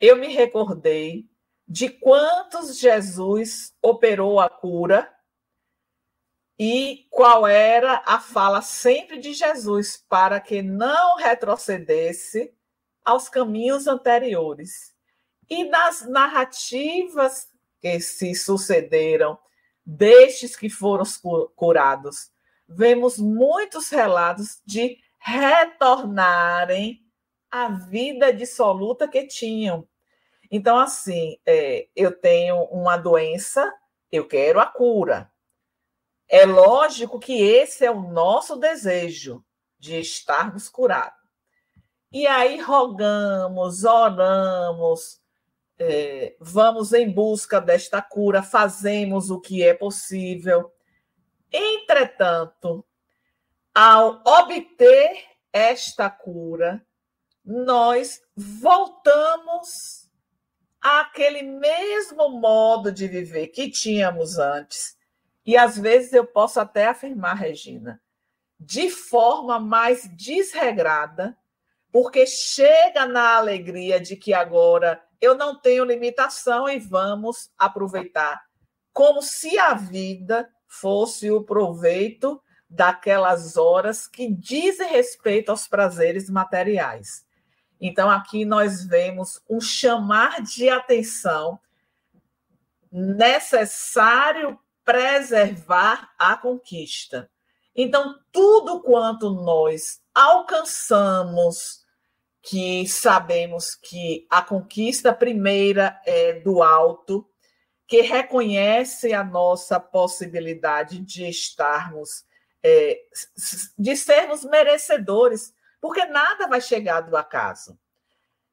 [0.00, 1.30] eu me recordei
[1.66, 5.10] de quantos Jesus operou a cura
[6.62, 12.52] e qual era a fala sempre de Jesus para que não retrocedesse
[13.02, 14.94] aos caminhos anteriores.
[15.48, 17.48] E nas narrativas
[17.80, 19.38] que se sucederam
[19.86, 21.04] destes que foram
[21.56, 22.30] curados,
[22.68, 27.00] vemos muitos relatos de retornarem
[27.50, 29.88] à vida dissoluta que tinham.
[30.50, 33.72] Então, assim, é, eu tenho uma doença,
[34.12, 35.32] eu quero a cura.
[36.30, 39.44] É lógico que esse é o nosso desejo
[39.76, 41.18] de estarmos curados.
[42.12, 45.20] E aí rogamos, oramos,
[45.76, 50.72] é, vamos em busca desta cura, fazemos o que é possível.
[51.52, 52.86] Entretanto,
[53.74, 56.80] ao obter esta cura,
[57.44, 60.08] nós voltamos
[60.80, 64.99] àquele mesmo modo de viver que tínhamos antes
[65.44, 68.00] e às vezes eu posso até afirmar, Regina,
[68.58, 71.36] de forma mais desregrada,
[71.90, 78.40] porque chega na alegria de que agora eu não tenho limitação e vamos aproveitar,
[78.92, 87.26] como se a vida fosse o proveito daquelas horas que dizem respeito aos prazeres materiais.
[87.80, 91.58] Então, aqui nós vemos um chamar de atenção
[92.92, 97.30] necessário preservar a conquista.
[97.74, 101.80] Então, tudo quanto nós alcançamos,
[102.42, 107.28] que sabemos que a conquista primeira é do alto,
[107.86, 112.24] que reconhece a nossa possibilidade de estarmos,
[112.62, 112.98] é,
[113.78, 117.78] de sermos merecedores, porque nada vai chegar do acaso.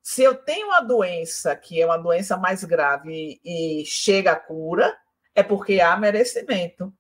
[0.02, 4.98] Se eu tenho uma doença que é uma doença mais grave e, chega a cura,
[5.38, 6.92] é porque há merecimento.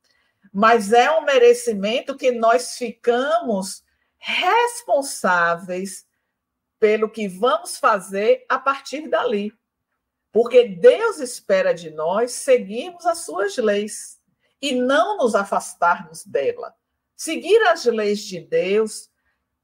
[0.54, 3.84] Mas é um merecimento que nós ficamos
[4.20, 6.06] responsáveis
[6.80, 9.52] pelo que vamos fazer a partir dali.
[10.32, 14.20] Porque Deus espera de nós seguirmos as suas leis
[14.62, 16.76] e não nos afastarmos dela.
[17.16, 19.10] Seguir as leis de Deus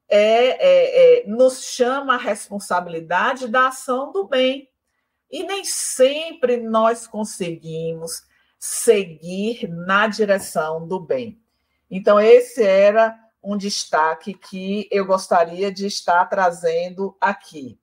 [0.08, 4.68] é, é, é, nos chama a responsabilidade da ação do bem.
[5.30, 8.33] E nem sempre nós conseguimos
[8.64, 11.38] seguir na direção do bem.
[11.90, 17.78] Então, esse era um destaque que eu gostaria de estar trazendo aqui.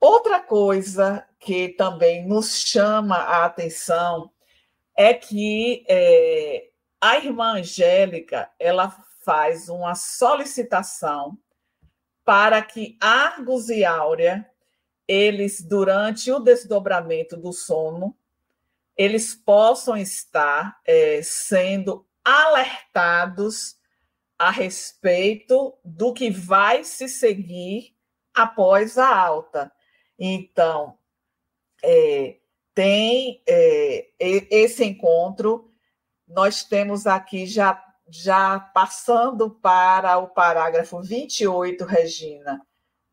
[0.00, 4.32] Outra coisa que também nos chama a atenção
[4.96, 8.90] é que é, a irmã Angélica ela
[9.24, 11.38] faz uma solicitação
[12.24, 14.44] para que Argos e Áurea
[15.06, 18.16] eles durante o desdobramento do sono
[18.96, 23.76] eles possam estar é, sendo alertados
[24.38, 27.94] a respeito do que vai se seguir
[28.34, 29.72] após a alta.
[30.18, 30.98] Então,
[31.82, 32.38] é,
[32.74, 35.70] tem é, esse encontro,
[36.26, 42.60] nós temos aqui já, já passando para o parágrafo 28, Regina.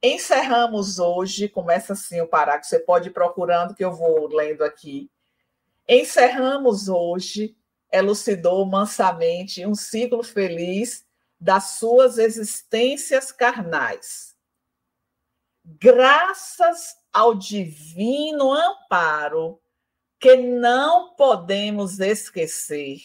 [0.01, 5.11] Encerramos hoje, começa assim o parágrafo, você pode ir procurando que eu vou lendo aqui.
[5.91, 7.57] Encerramos hoje,
[7.91, 11.03] elucidou mansamente um ciclo feliz
[11.39, 14.37] das suas existências carnais.
[15.65, 19.59] Graças ao divino amparo
[20.19, 22.99] que não podemos esquecer,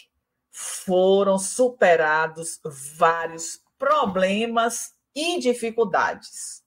[0.51, 2.61] foram superados
[2.99, 6.63] vários problemas e dificuldades.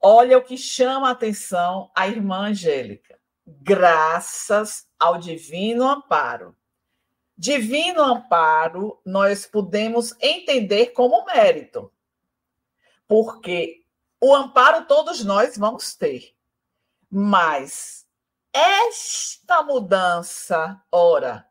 [0.00, 3.17] Olha o que chama a atenção a irmã Angélica.
[3.50, 6.54] Graças ao divino amparo.
[7.34, 11.90] Divino amparo nós podemos entender como mérito,
[13.06, 13.86] porque
[14.20, 16.34] o amparo todos nós vamos ter.
[17.10, 18.06] Mas
[18.52, 21.48] esta mudança, ora,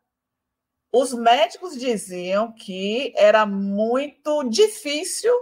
[0.92, 5.34] os médicos diziam que era muito difícil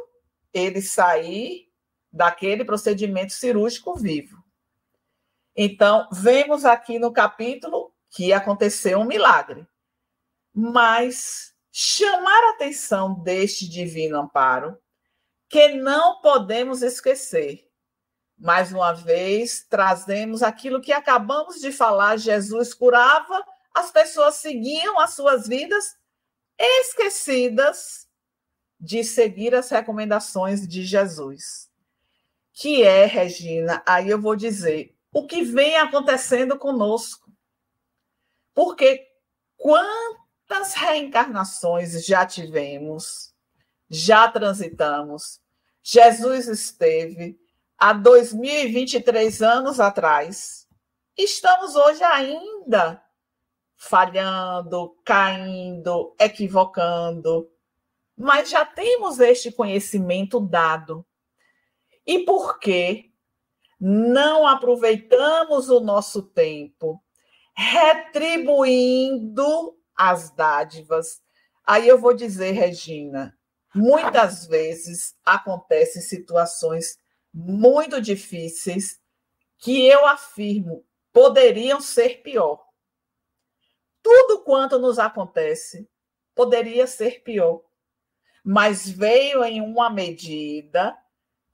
[0.55, 1.71] ele sair
[2.11, 4.46] daquele procedimento cirúrgico vivo.
[5.57, 9.67] Então, vemos aqui no capítulo que aconteceu um milagre.
[10.55, 14.79] Mas chamar a atenção deste divino amparo
[15.49, 17.67] que não podemos esquecer.
[18.39, 25.15] Mais uma vez, trazemos aquilo que acabamos de falar: Jesus curava, as pessoas seguiam as
[25.15, 25.97] suas vidas
[26.59, 28.07] esquecidas
[28.79, 31.71] de seguir as recomendações de Jesus.
[32.53, 37.31] Que é, Regina, aí eu vou dizer, o que vem acontecendo conosco.
[38.55, 39.07] Porque
[39.57, 43.35] quantas reencarnações já tivemos?
[43.89, 45.41] já transitamos.
[45.83, 47.39] Jesus esteve
[47.79, 50.67] há 2023 anos atrás.
[51.17, 53.03] Estamos hoje ainda
[53.77, 57.51] falhando, caindo, equivocando,
[58.17, 61.07] mas já temos este conhecimento dado.
[62.07, 63.06] E por que
[63.79, 67.03] não aproveitamos o nosso tempo
[67.55, 69.45] retribuindo
[69.95, 71.21] as dádivas?
[71.67, 73.37] Aí eu vou dizer, Regina,
[73.77, 76.99] Muitas vezes acontecem situações
[77.31, 78.99] muito difíceis
[79.59, 82.65] que eu afirmo poderiam ser pior.
[84.03, 85.87] Tudo quanto nos acontece
[86.35, 87.61] poderia ser pior,
[88.43, 90.97] mas veio em uma medida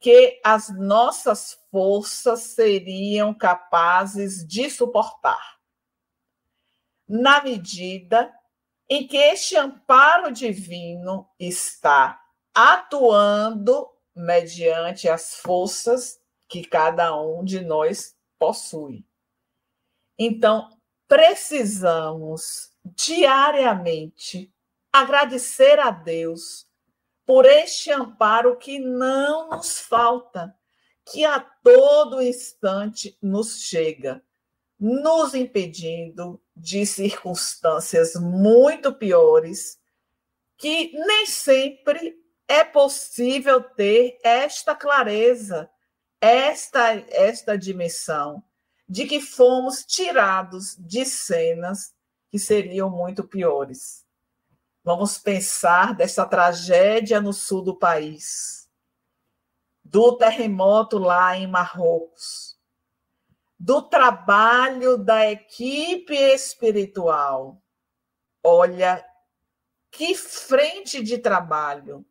[0.02, 5.60] que as nossas forças seriam capazes de suportar.
[7.08, 8.34] Na medida
[8.88, 12.20] em que este amparo divino está
[12.52, 19.06] atuando mediante as forças que cada um de nós possui.
[20.18, 20.68] Então,
[21.06, 24.52] precisamos diariamente
[24.92, 26.66] agradecer a Deus
[27.26, 30.54] por este amparo que não nos falta,
[31.04, 34.22] que a todo instante nos chega,
[34.78, 39.78] nos impedindo de circunstâncias muito piores,
[40.56, 45.70] que nem sempre é possível ter esta clareza,
[46.20, 48.42] esta, esta dimensão
[48.88, 51.94] de que fomos tirados de cenas
[52.30, 54.01] que seriam muito piores.
[54.84, 58.68] Vamos pensar dessa tragédia no sul do país,
[59.84, 62.58] do terremoto lá em Marrocos,
[63.58, 67.62] do trabalho da equipe espiritual.
[68.42, 69.06] Olha,
[69.88, 72.04] que frente de trabalho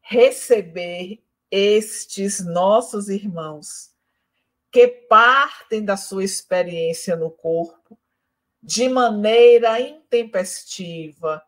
[0.00, 3.94] receber estes nossos irmãos
[4.70, 7.98] que partem da sua experiência no corpo
[8.62, 11.42] de maneira intempestiva,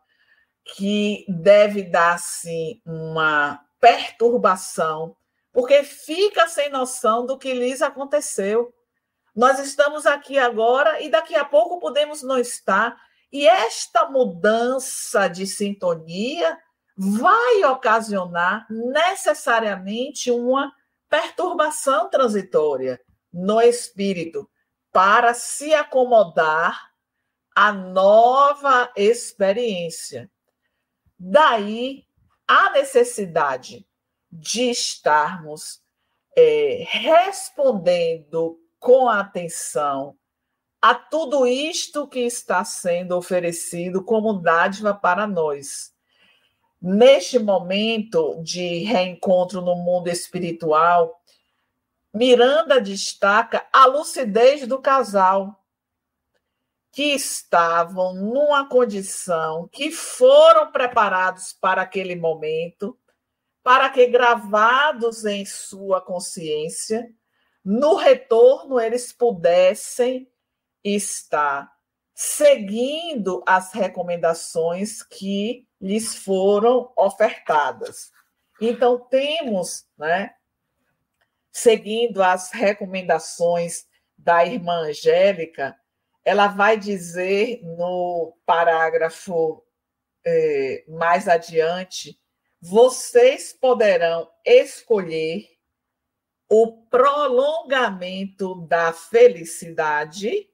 [0.73, 5.15] que deve dar sim uma perturbação,
[5.51, 8.73] porque fica sem noção do que lhes aconteceu.
[9.35, 12.95] Nós estamos aqui agora e daqui a pouco podemos não estar,
[13.31, 16.57] e esta mudança de sintonia
[16.97, 20.71] vai ocasionar necessariamente uma
[21.09, 23.01] perturbação transitória
[23.33, 24.49] no espírito
[24.91, 26.91] para se acomodar
[27.55, 30.29] à nova experiência.
[31.23, 32.03] Daí
[32.47, 33.85] a necessidade
[34.31, 35.79] de estarmos
[36.35, 40.17] é, respondendo com atenção
[40.81, 45.93] a tudo isto que está sendo oferecido como dádiva para nós.
[46.81, 51.21] Neste momento de reencontro no mundo espiritual,
[52.11, 55.60] Miranda destaca a lucidez do casal,
[56.91, 62.97] que estavam numa condição, que foram preparados para aquele momento,
[63.63, 67.09] para que gravados em sua consciência,
[67.63, 70.27] no retorno eles pudessem
[70.83, 71.71] está
[72.13, 78.11] seguindo as recomendações que lhes foram ofertadas.
[78.59, 80.35] Então, temos, né,
[81.51, 83.85] seguindo as recomendações
[84.17, 85.75] da irmã Angélica,
[86.23, 89.63] ela vai dizer no parágrafo
[90.25, 92.19] é, mais adiante:
[92.59, 95.47] vocês poderão escolher
[96.49, 100.49] o prolongamento da felicidade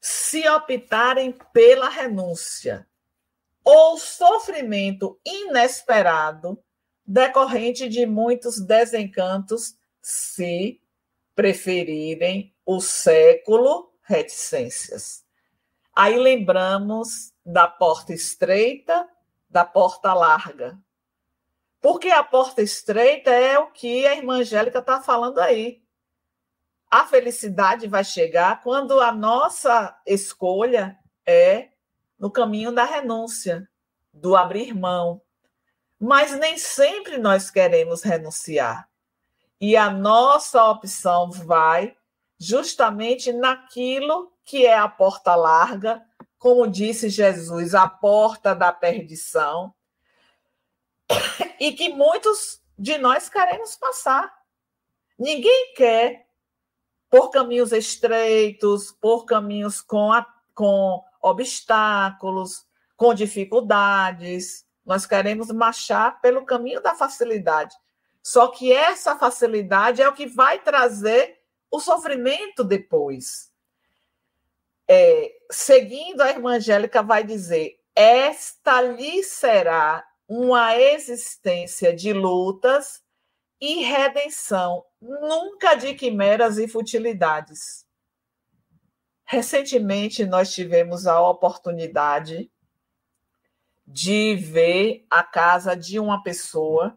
[0.00, 2.86] se optarem pela renúncia
[3.64, 6.62] ou sofrimento inesperado
[7.06, 10.80] decorrente de muitos desencantos, se
[11.34, 15.24] preferirem o século reticências.
[15.94, 19.08] Aí lembramos da porta estreita,
[19.48, 20.78] da porta larga.
[21.80, 25.84] Porque a porta estreita é o que a irmã Angélica está falando aí
[26.94, 30.96] a felicidade vai chegar quando a nossa escolha
[31.26, 31.70] é
[32.16, 33.68] no caminho da renúncia,
[34.12, 35.20] do abrir mão.
[35.98, 38.88] Mas nem sempre nós queremos renunciar.
[39.60, 41.96] E a nossa opção vai
[42.44, 46.04] justamente naquilo que é a porta larga,
[46.38, 49.74] como disse Jesus, a porta da perdição,
[51.58, 54.30] e que muitos de nós queremos passar.
[55.18, 56.26] Ninguém quer
[57.08, 62.66] por caminhos estreitos, por caminhos com, a, com obstáculos,
[62.96, 64.66] com dificuldades.
[64.84, 67.74] Nós queremos marchar pelo caminho da facilidade.
[68.22, 71.43] Só que essa facilidade é o que vai trazer
[71.74, 73.52] o sofrimento depois.
[74.86, 83.02] É, seguindo a irmã Angélica, vai dizer: esta lhe será uma existência de lutas
[83.60, 87.84] e redenção, nunca de quimeras e futilidades.
[89.24, 92.50] Recentemente, nós tivemos a oportunidade
[93.86, 96.96] de ver a casa de uma pessoa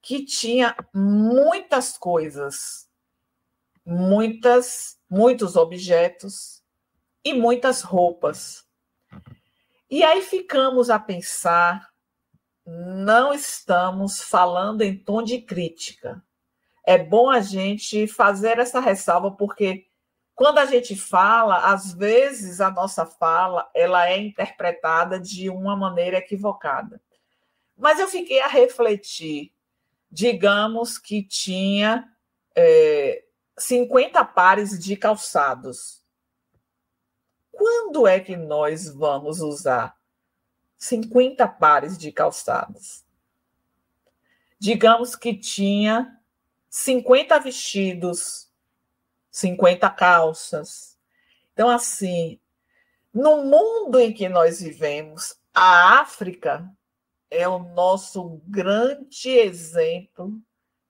[0.00, 2.86] que tinha muitas coisas,
[3.84, 6.62] muitas, muitos objetos
[7.24, 8.64] e muitas roupas.
[9.90, 11.94] E aí ficamos a pensar
[12.66, 16.22] não estamos falando em tom de crítica.
[16.84, 19.86] É bom a gente fazer essa ressalva, porque
[20.34, 26.18] quando a gente fala, às vezes a nossa fala ela é interpretada de uma maneira
[26.18, 27.00] equivocada.
[27.76, 29.52] Mas eu fiquei a refletir.
[30.10, 32.08] Digamos que tinha
[32.56, 33.24] é,
[33.58, 36.02] 50 pares de calçados.
[37.52, 39.96] Quando é que nós vamos usar
[40.84, 43.04] 50 pares de calçados.
[44.58, 46.20] Digamos que tinha
[46.68, 48.50] 50 vestidos,
[49.30, 50.98] 50 calças.
[51.52, 52.38] Então, assim,
[53.12, 56.70] no mundo em que nós vivemos, a África
[57.30, 60.38] é o nosso grande exemplo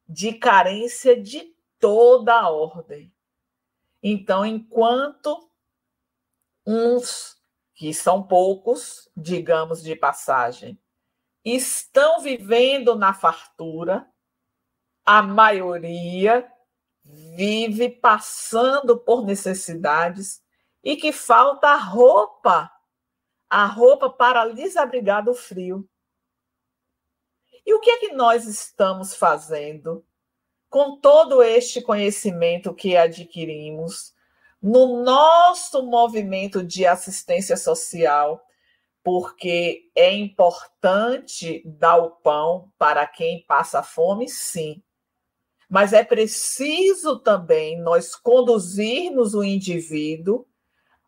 [0.08, 3.12] de carência de toda a ordem.
[4.02, 5.50] Então, enquanto
[6.66, 7.40] uns,
[7.74, 10.78] que são poucos, digamos de passagem,
[11.44, 14.08] estão vivendo na fartura,
[15.04, 16.50] a maioria
[17.04, 20.42] vive passando por necessidades
[20.82, 22.70] e que falta a roupa,
[23.48, 25.88] a roupa para lhes abrigar do frio.
[27.66, 30.04] E o que é que nós estamos fazendo
[30.74, 34.12] com todo este conhecimento que adquirimos
[34.60, 38.44] no nosso movimento de assistência social?
[39.00, 44.82] Porque é importante dar o pão para quem passa fome, sim
[45.70, 50.44] mas é preciso também nós conduzirmos o indivíduo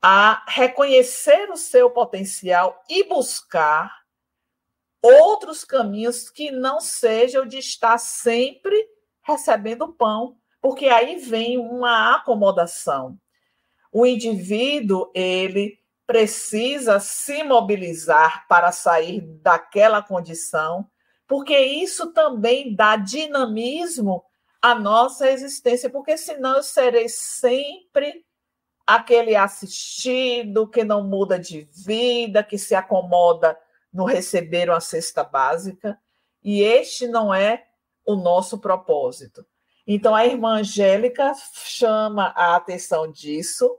[0.01, 3.93] a reconhecer o seu potencial e buscar
[5.03, 8.96] outros caminhos que não sejam de estar sempre
[9.27, 13.19] recebendo pão, porque aí vem uma acomodação.
[13.93, 20.89] O indivíduo, ele precisa se mobilizar para sair daquela condição,
[21.27, 24.25] porque isso também dá dinamismo
[24.63, 28.25] a nossa existência, porque senão eu serei sempre
[28.87, 33.59] aquele assistido que não muda de vida, que se acomoda
[33.93, 35.99] no receber uma cesta básica,
[36.45, 37.67] e este não é
[38.07, 39.45] o nosso propósito.
[39.87, 41.33] Então, a irmã Angélica
[41.65, 43.79] chama a atenção disso,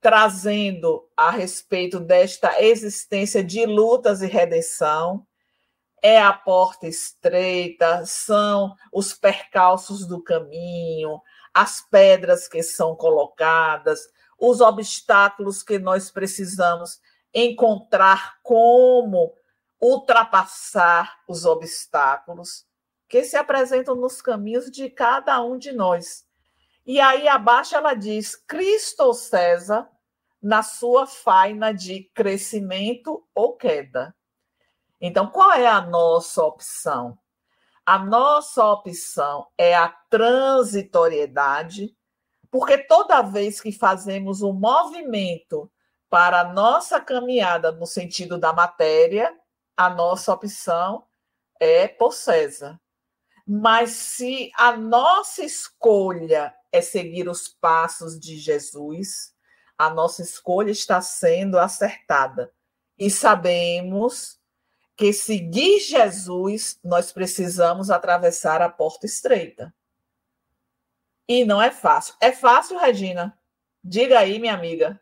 [0.00, 5.26] trazendo a respeito desta existência de lutas e redenção,
[6.02, 11.20] é a porta estreita, são os percalços do caminho,
[11.54, 14.00] as pedras que são colocadas,
[14.36, 17.00] os obstáculos que nós precisamos
[17.32, 19.32] encontrar como
[19.80, 22.66] ultrapassar os obstáculos
[23.12, 26.24] que se apresentam nos caminhos de cada um de nós.
[26.86, 29.86] E aí abaixo ela diz: Cristo César
[30.40, 34.16] na sua faina de crescimento ou queda.
[34.98, 37.18] Então, qual é a nossa opção?
[37.84, 41.94] A nossa opção é a transitoriedade,
[42.50, 45.70] porque toda vez que fazemos um movimento
[46.08, 49.38] para a nossa caminhada no sentido da matéria,
[49.76, 51.04] a nossa opção
[51.60, 52.80] é por César.
[53.46, 59.34] Mas se a nossa escolha é seguir os passos de Jesus,
[59.76, 62.52] a nossa escolha está sendo acertada.
[62.98, 64.38] E sabemos
[64.96, 69.74] que seguir Jesus, nós precisamos atravessar a porta estreita.
[71.26, 72.14] E não é fácil.
[72.20, 73.36] É fácil, Regina?
[73.82, 75.00] Diga aí, minha amiga.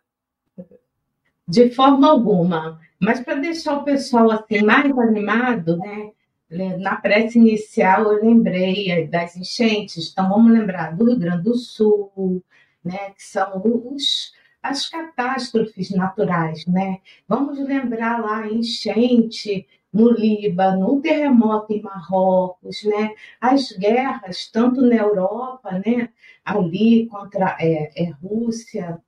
[1.47, 2.81] De forma alguma.
[2.99, 6.13] Mas para deixar o pessoal assim mais animado, né?
[6.51, 12.43] Na prece inicial eu lembrei das enchentes, então vamos lembrar do Rio Grande do Sul,
[12.85, 13.11] né?
[13.11, 14.33] Que são os
[14.63, 16.99] as catástrofes naturais, né?
[17.27, 23.15] Vamos lembrar lá enchente no Líbano, o terremoto em Marrocos, né?
[23.41, 26.11] as guerras, tanto na Europa, né?
[26.45, 29.01] ali contra é, é Rússia,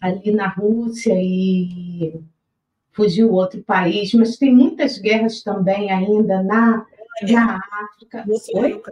[0.00, 2.20] ali na Rússia e
[2.98, 6.84] fugiu outro país, mas tem muitas guerras também ainda na,
[7.22, 8.22] na África.
[8.22, 8.82] Rússia,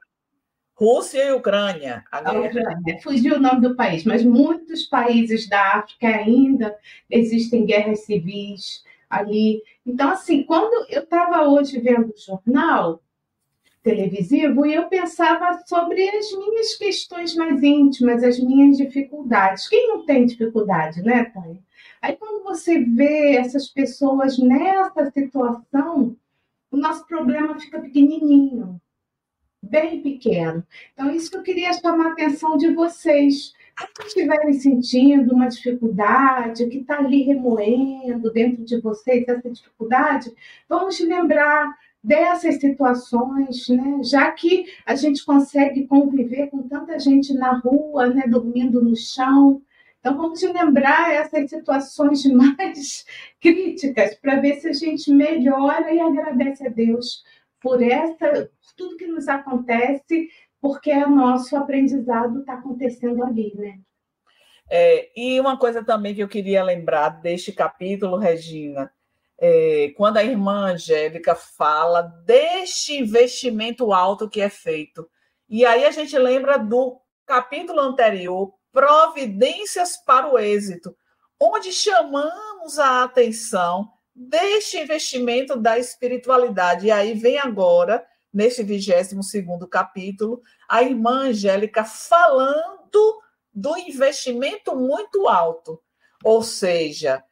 [0.76, 2.04] Rússia e Ucrânia.
[2.12, 3.00] A Ucrânia.
[3.02, 6.76] Fugiu o nome do país, mas muitos países da África ainda
[7.10, 9.60] existem guerras civis ali.
[9.84, 13.02] Então, assim, quando eu estava hoje vendo o jornal
[13.86, 19.68] televisivo e eu pensava sobre as minhas questões mais íntimas, as minhas dificuldades.
[19.68, 21.62] Quem não tem dificuldade, né, Tânia?
[22.02, 26.16] Aí, quando você vê essas pessoas nessa situação,
[26.68, 28.80] o nosso problema fica pequenininho,
[29.62, 30.66] bem pequeno.
[30.92, 36.66] Então, isso que eu queria chamar a atenção de vocês se estiverem sentindo uma dificuldade
[36.66, 40.32] que está ali remoendo dentro de vocês, essa dificuldade,
[40.68, 41.76] vamos lembrar
[42.06, 43.98] dessas situações, né?
[44.04, 48.28] já que a gente consegue conviver com tanta gente na rua, né?
[48.28, 49.60] dormindo no chão.
[49.98, 53.04] Então, vamos lembrar essas situações mais
[53.40, 57.24] críticas para ver se a gente melhora e agradece a Deus
[57.60, 60.28] por essa, tudo que nos acontece
[60.60, 63.80] porque o nosso aprendizado está acontecendo ali, né?
[64.70, 68.90] É, e uma coisa também que eu queria lembrar deste capítulo, Regina,
[69.38, 75.08] é, quando a irmã Angélica fala deste investimento alto que é feito.
[75.48, 80.94] E aí a gente lembra do capítulo anterior, Providências para o Êxito,
[81.40, 86.86] onde chamamos a atenção deste investimento da espiritualidade.
[86.86, 89.14] E aí vem agora neste 22
[89.70, 93.22] capítulo, a irmã Angélica falando
[93.52, 95.80] do investimento muito alto.
[96.22, 97.24] Ou seja,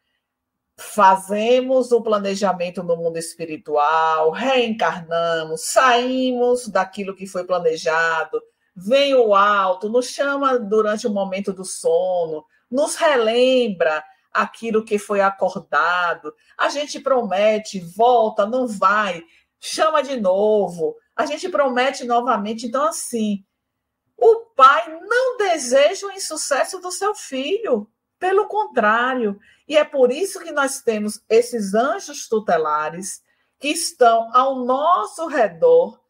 [0.77, 8.43] fazemos o planejamento no mundo espiritual, reencarnamos, saímos daquilo que foi planejado,
[8.75, 14.03] vem o alto, nos chama durante o momento do sono, nos relembra
[14.33, 19.23] aquilo que foi acordado, a gente promete, volta, não vai,
[19.61, 22.67] chama de novo, a gente promete novamente.
[22.67, 23.45] Então, assim,
[24.17, 27.89] o pai não deseja o insucesso do seu filho,
[28.25, 29.39] pelo contrário.
[29.69, 33.23] E é por isso que nós temos esses anjos tutelares
[33.61, 36.01] que estão ao nosso redor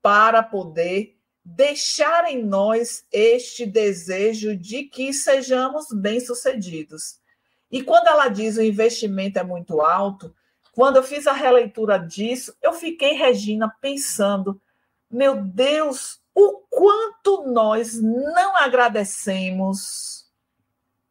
[0.00, 7.18] para poder deixar em nós este desejo de que sejamos bem-sucedidos.
[7.68, 10.32] E quando ela diz o investimento é muito alto,
[10.70, 14.60] quando eu fiz a releitura disso, eu fiquei, Regina, pensando:
[15.10, 20.23] meu Deus, o quanto nós não agradecemos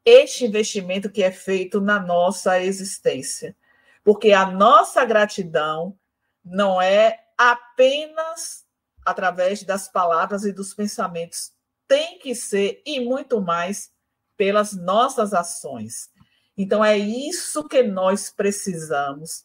[0.05, 3.55] este investimento que é feito na nossa existência.
[4.03, 5.97] Porque a nossa gratidão
[6.43, 8.63] não é apenas
[9.05, 11.51] através das palavras e dos pensamentos,
[11.87, 13.91] tem que ser e muito mais
[14.37, 16.09] pelas nossas ações.
[16.57, 19.43] Então é isso que nós precisamos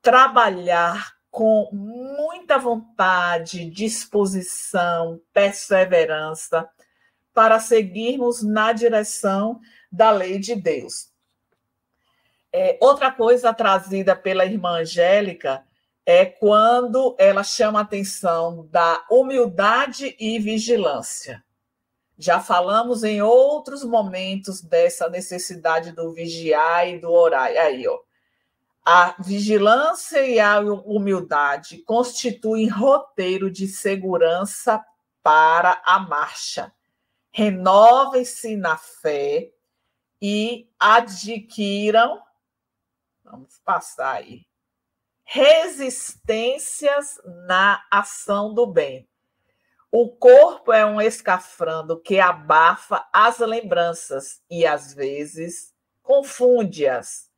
[0.00, 6.68] trabalhar com muita vontade, disposição, perseverança
[7.32, 9.60] para seguirmos na direção
[9.94, 11.08] da lei de Deus.
[12.52, 15.64] É, outra coisa trazida pela irmã Angélica
[16.04, 21.42] é quando ela chama a atenção da humildade e vigilância.
[22.18, 27.48] Já falamos em outros momentos dessa necessidade do vigiar e do orar.
[27.48, 27.98] Aí, ó,
[28.84, 34.84] a vigilância e a humildade constituem roteiro de segurança
[35.22, 36.72] para a marcha.
[37.32, 39.50] Renovem-se na fé
[40.26, 42.18] e adquiram,
[43.22, 44.46] vamos passar aí,
[45.22, 49.06] resistências na ação do bem.
[49.92, 57.30] O corpo é um escafrando que abafa as lembranças e, às vezes, confunde-as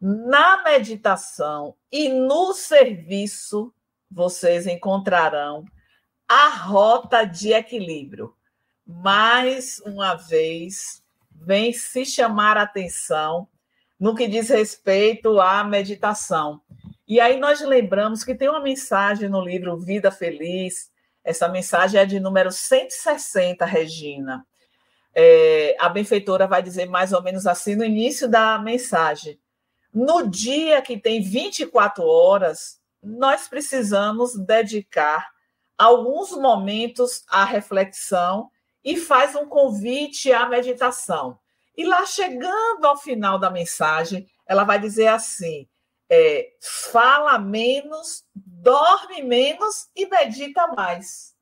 [0.00, 3.74] na meditação e no serviço,
[4.08, 5.64] vocês encontrarão
[6.28, 8.32] a rota de equilíbrio.
[8.86, 11.01] Mais uma vez,
[11.44, 13.48] vem se chamar a atenção
[13.98, 16.60] no que diz respeito à meditação.
[17.06, 20.90] E aí nós lembramos que tem uma mensagem no livro Vida Feliz,
[21.24, 24.44] essa mensagem é de número 160, Regina.
[25.14, 29.38] É, a benfeitora vai dizer mais ou menos assim no início da mensagem.
[29.92, 35.30] No dia que tem 24 horas, nós precisamos dedicar
[35.76, 38.50] alguns momentos à reflexão
[38.84, 41.38] e faz um convite à meditação.
[41.76, 45.68] E lá, chegando ao final da mensagem, ela vai dizer assim:
[46.08, 51.34] é, fala menos, dorme menos e medita mais.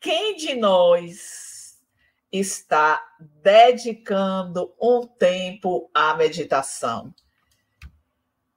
[0.00, 1.78] Quem de nós
[2.32, 7.12] está dedicando um tempo à meditação.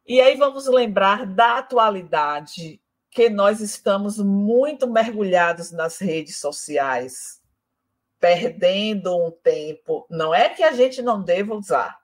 [0.05, 2.81] E aí vamos lembrar da atualidade
[3.13, 7.41] que nós estamos muito mergulhados nas redes sociais,
[8.19, 10.05] perdendo um tempo.
[10.09, 11.99] Não é que a gente não deva usar,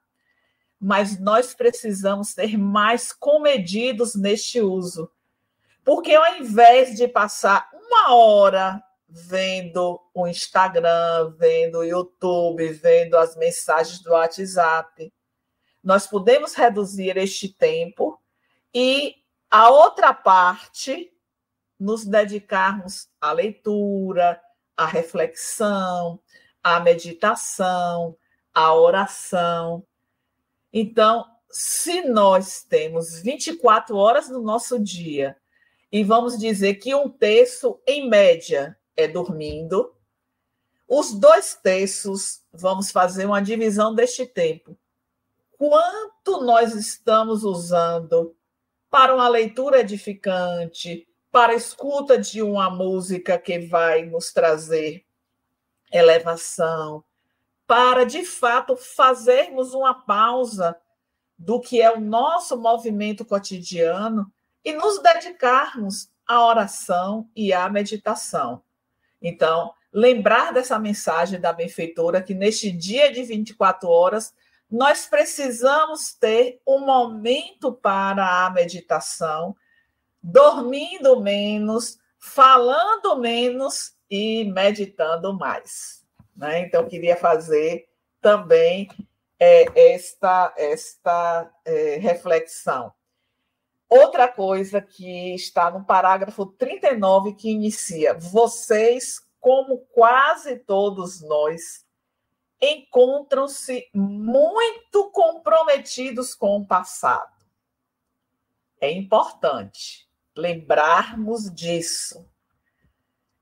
[0.80, 5.12] mas nós precisamos ser mais comedidos neste uso.
[5.84, 13.36] Porque ao invés de passar uma hora vendo o Instagram, vendo o YouTube, vendo as
[13.36, 15.12] mensagens do WhatsApp.
[15.84, 18.22] Nós podemos reduzir este tempo
[18.74, 19.16] e
[19.50, 21.12] a outra parte
[21.80, 24.40] nos dedicarmos à leitura,
[24.76, 26.20] à reflexão,
[26.64, 28.18] à meditação,
[28.54, 29.86] à oração.
[30.72, 35.38] Então, se nós temos 24 horas no nosso dia
[35.92, 39.96] e vamos dizer que um terço, em média, é dormindo.
[40.88, 44.78] Os dois terços, vamos fazer uma divisão deste tempo.
[45.58, 48.36] Quanto nós estamos usando
[48.90, 55.06] para uma leitura edificante, para a escuta de uma música que vai nos trazer
[55.92, 57.04] elevação,
[57.68, 60.76] para de fato fazermos uma pausa
[61.38, 64.32] do que é o nosso movimento cotidiano
[64.66, 68.62] e nos dedicarmos à oração e à meditação.
[69.22, 74.34] Então, lembrar dessa mensagem da benfeitora que neste dia de 24 horas
[74.70, 79.56] nós precisamos ter um momento para a meditação,
[80.22, 86.06] dormindo menos, falando menos e meditando mais.
[86.36, 86.62] Né?
[86.62, 87.90] Então, queria fazer
[88.22, 88.88] também
[89.40, 92.94] é, esta, esta é, reflexão.
[93.90, 101.84] Outra coisa que está no parágrafo 39, que inicia: vocês, como quase todos nós,
[102.62, 107.34] encontram-se muito comprometidos com o passado.
[108.80, 112.30] É importante lembrarmos disso.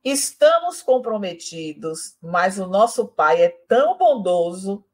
[0.03, 4.85] Estamos comprometidos, mas o nosso Pai é tão bondoso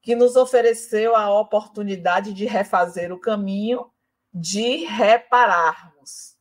[0.00, 3.90] que nos ofereceu a oportunidade de refazer o caminho,
[4.32, 6.36] de repararmos.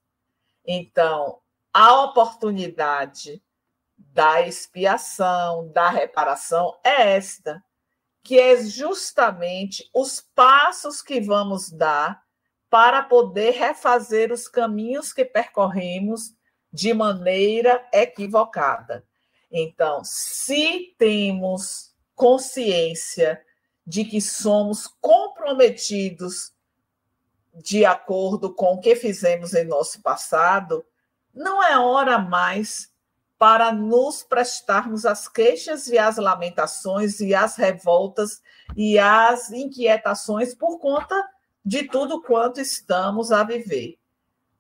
[0.66, 1.40] Então,
[1.74, 3.43] a oportunidade
[4.14, 7.64] da expiação, da reparação é esta,
[8.22, 12.22] que é justamente os passos que vamos dar
[12.70, 16.36] para poder refazer os caminhos que percorremos
[16.72, 19.04] de maneira equivocada.
[19.52, 23.44] Então, se temos consciência
[23.86, 26.54] de que somos comprometidos
[27.54, 30.86] de acordo com o que fizemos em nosso passado,
[31.34, 32.93] não é hora mais
[33.44, 38.42] para nos prestarmos às queixas e às lamentações e às revoltas
[38.74, 41.22] e às inquietações por conta
[41.66, 44.00] de tudo quanto estamos a viver.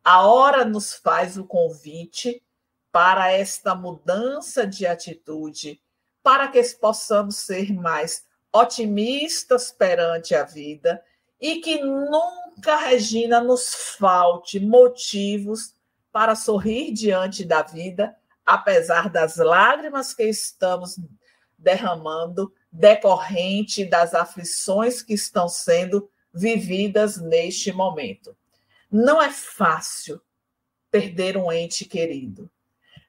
[0.04, 2.44] A hora nos faz o convite
[2.92, 5.82] para esta mudança de atitude,
[6.22, 11.02] para que possamos ser mais otimistas perante a vida
[11.40, 15.74] e que nunca, Regina, nos falte motivos
[16.12, 18.14] para sorrir diante da vida
[18.46, 21.00] apesar das lágrimas que estamos
[21.58, 28.36] derramando decorrente das aflições que estão sendo vividas neste momento.
[28.92, 30.22] Não é fácil
[30.90, 32.50] perder um ente querido.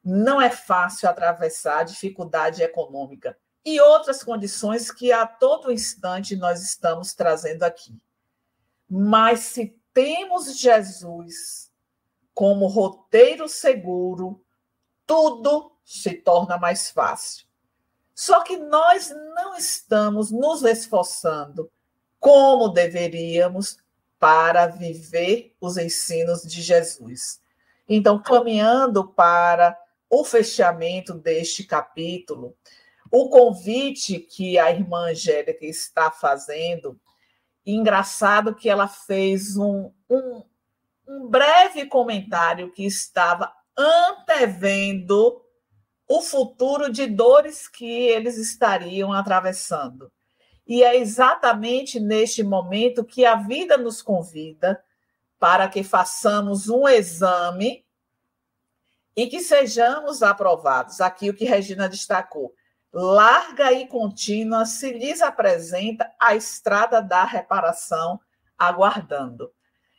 [0.02, 6.62] Não é fácil atravessar a dificuldade econômica e outras condições que a todo instante nós
[6.62, 7.98] estamos trazendo aqui.
[8.88, 11.72] Mas se temos Jesus
[12.34, 14.43] como roteiro seguro
[15.06, 17.46] tudo se torna mais fácil.
[18.14, 21.70] Só que nós não estamos nos esforçando
[22.20, 23.78] como deveríamos
[24.18, 27.40] para viver os ensinos de Jesus.
[27.88, 29.78] Então, caminhando para
[30.08, 32.56] o fechamento deste capítulo,
[33.10, 36.98] o convite que a irmã Angélica está fazendo,
[37.66, 40.42] engraçado que ela fez um, um,
[41.06, 45.42] um breve comentário que estava antevendo
[46.08, 50.12] o futuro de dores que eles estariam atravessando.
[50.66, 54.82] E é exatamente neste momento que a vida nos convida
[55.38, 57.84] para que façamos um exame
[59.16, 61.00] e que sejamos aprovados.
[61.00, 62.54] Aqui o que Regina destacou.
[62.92, 68.20] Larga e contínua se lhes apresenta a estrada da reparação
[68.56, 69.52] aguardando.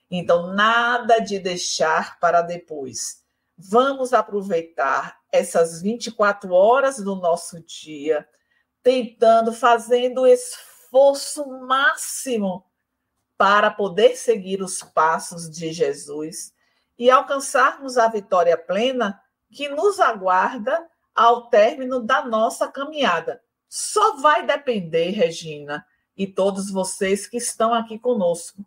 [0.10, 3.25] Então, nada de deixar para depois
[3.58, 8.28] Vamos aproveitar essas 24 horas do nosso dia,
[8.84, 12.66] tentando, fazendo o esforço máximo
[13.38, 16.54] para poder seguir os passos de Jesus
[16.98, 23.42] e alcançarmos a vitória plena que nos aguarda ao término da nossa caminhada.
[23.70, 25.86] Só vai depender, Regina,
[26.16, 28.66] e todos vocês que estão aqui conosco,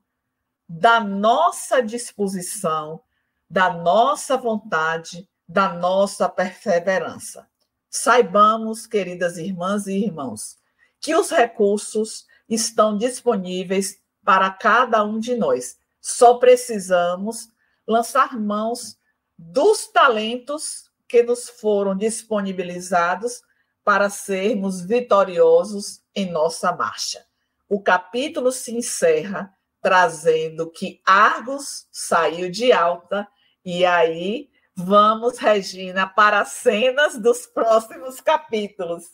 [0.69, 3.03] da nossa disposição
[3.49, 7.49] da nossa vontade, da nossa perseverança.
[7.89, 10.59] Saibamos, queridas irmãs e irmãos,
[11.01, 15.79] que os recursos estão disponíveis para cada um de nós.
[16.01, 17.49] Só precisamos
[17.87, 18.99] lançar mãos
[19.39, 23.41] dos talentos que nos foram disponibilizados
[23.83, 27.25] para sermos vitoriosos em nossa marcha.
[27.69, 33.27] O capítulo se encerra trazendo que Argos saiu de alta
[33.65, 39.11] e aí, vamos, Regina, para as cenas dos próximos capítulos.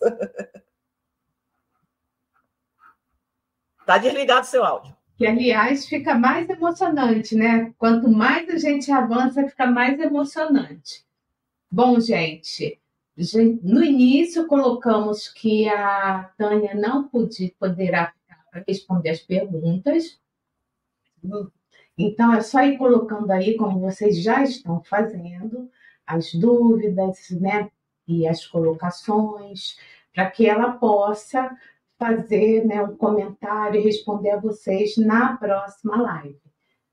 [3.81, 4.95] Está desligado seu áudio.
[5.17, 7.73] Que, aliás, fica mais emocionante, né?
[7.79, 11.05] Quanto mais a gente avança, fica mais emocionante.
[11.71, 12.81] Bom, gente,
[13.63, 18.13] no início colocamos que a Tânia não podia, poderá
[18.67, 20.21] responder as perguntas.
[21.97, 25.71] Então, é só ir colocando aí, como vocês já estão fazendo,
[26.07, 27.71] as dúvidas, né?
[28.07, 29.77] E as colocações,
[30.15, 31.57] para que ela possa
[31.99, 36.39] fazer né, um comentário e responder a vocês na próxima live.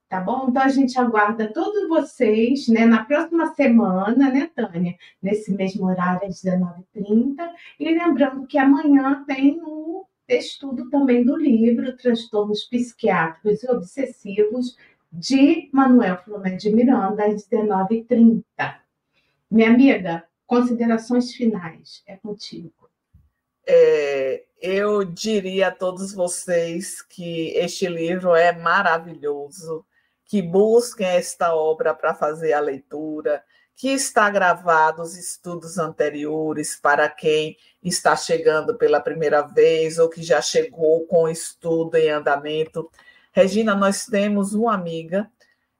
[0.10, 0.48] tá bom?
[0.50, 4.96] Então a gente aguarda todos vocês, né, na próxima semana, né, Tânia?
[5.22, 7.50] Nesse mesmo horário, às 19h30.
[7.80, 14.78] E lembrando que amanhã tem o estudo também do livro Transtornos Psiquiátricos e Obsessivos,
[15.12, 18.44] de Manuel Flamengo de Miranda, às 19h30.
[19.50, 22.90] Minha amiga, considerações finais, é contigo.
[23.68, 29.86] É, eu diria a todos vocês que este livro é maravilhoso,
[30.26, 33.44] que busquem esta obra para fazer a leitura,
[33.76, 40.22] que está gravado os estudos anteriores para quem está chegando pela primeira vez ou que
[40.22, 42.90] já chegou com estudo em andamento.
[43.32, 45.30] Regina, nós temos uma amiga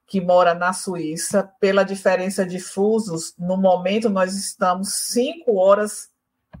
[0.06, 1.50] que mora na Suíça.
[1.60, 6.10] Pela diferença de fusos, no momento nós estamos cinco horas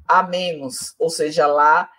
[0.06, 1.90] a menos, ou seja, lá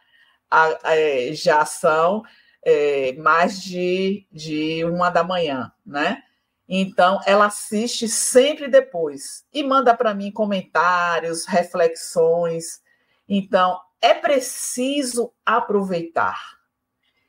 [0.84, 2.24] é, já são
[2.64, 6.24] é, mais de, de uma da manhã, né?
[6.68, 12.82] Então, ela assiste sempre depois e manda para mim comentários, reflexões.
[13.28, 16.40] Então, é preciso aproveitar.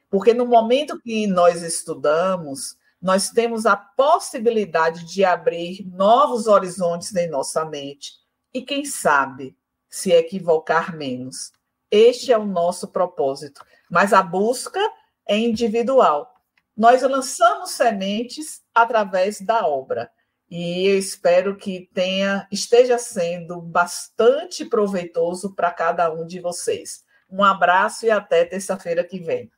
[0.08, 7.28] Porque no momento que nós estudamos, nós temos a possibilidade de abrir novos horizontes em
[7.28, 8.12] nossa mente
[8.52, 9.56] e, quem sabe,
[9.90, 11.52] se equivocar menos.
[11.90, 13.64] Este é o nosso propósito.
[13.90, 14.80] Mas a busca
[15.28, 16.33] é individual.
[16.76, 20.10] Nós lançamos sementes através da obra.
[20.50, 27.04] E eu espero que tenha esteja sendo bastante proveitoso para cada um de vocês.
[27.30, 29.50] Um abraço e até terça-feira que vem.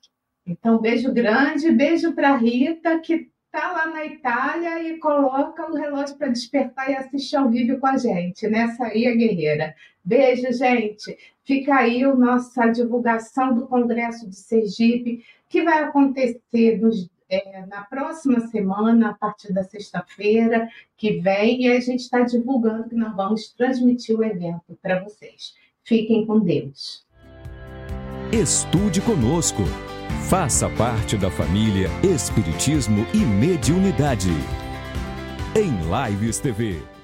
[0.47, 6.17] Então, beijo grande, beijo para Rita, que está lá na Itália e coloca o relógio
[6.17, 9.75] para despertar e assistir ao vivo com a gente, nessa aí a guerreira.
[10.05, 11.19] Beijo, gente.
[11.43, 17.83] Fica aí a nossa divulgação do Congresso de Sergipe, que vai acontecer nos, é, na
[17.83, 23.15] próxima semana, a partir da sexta-feira que vem, e a gente está divulgando que nós
[23.15, 25.55] vamos transmitir o evento para vocês.
[25.85, 27.07] Fiquem com Deus.
[28.33, 29.63] Estude conosco.
[30.29, 34.31] Faça parte da família Espiritismo e Mediunidade.
[35.55, 35.71] Em
[36.11, 36.96] Lives TV.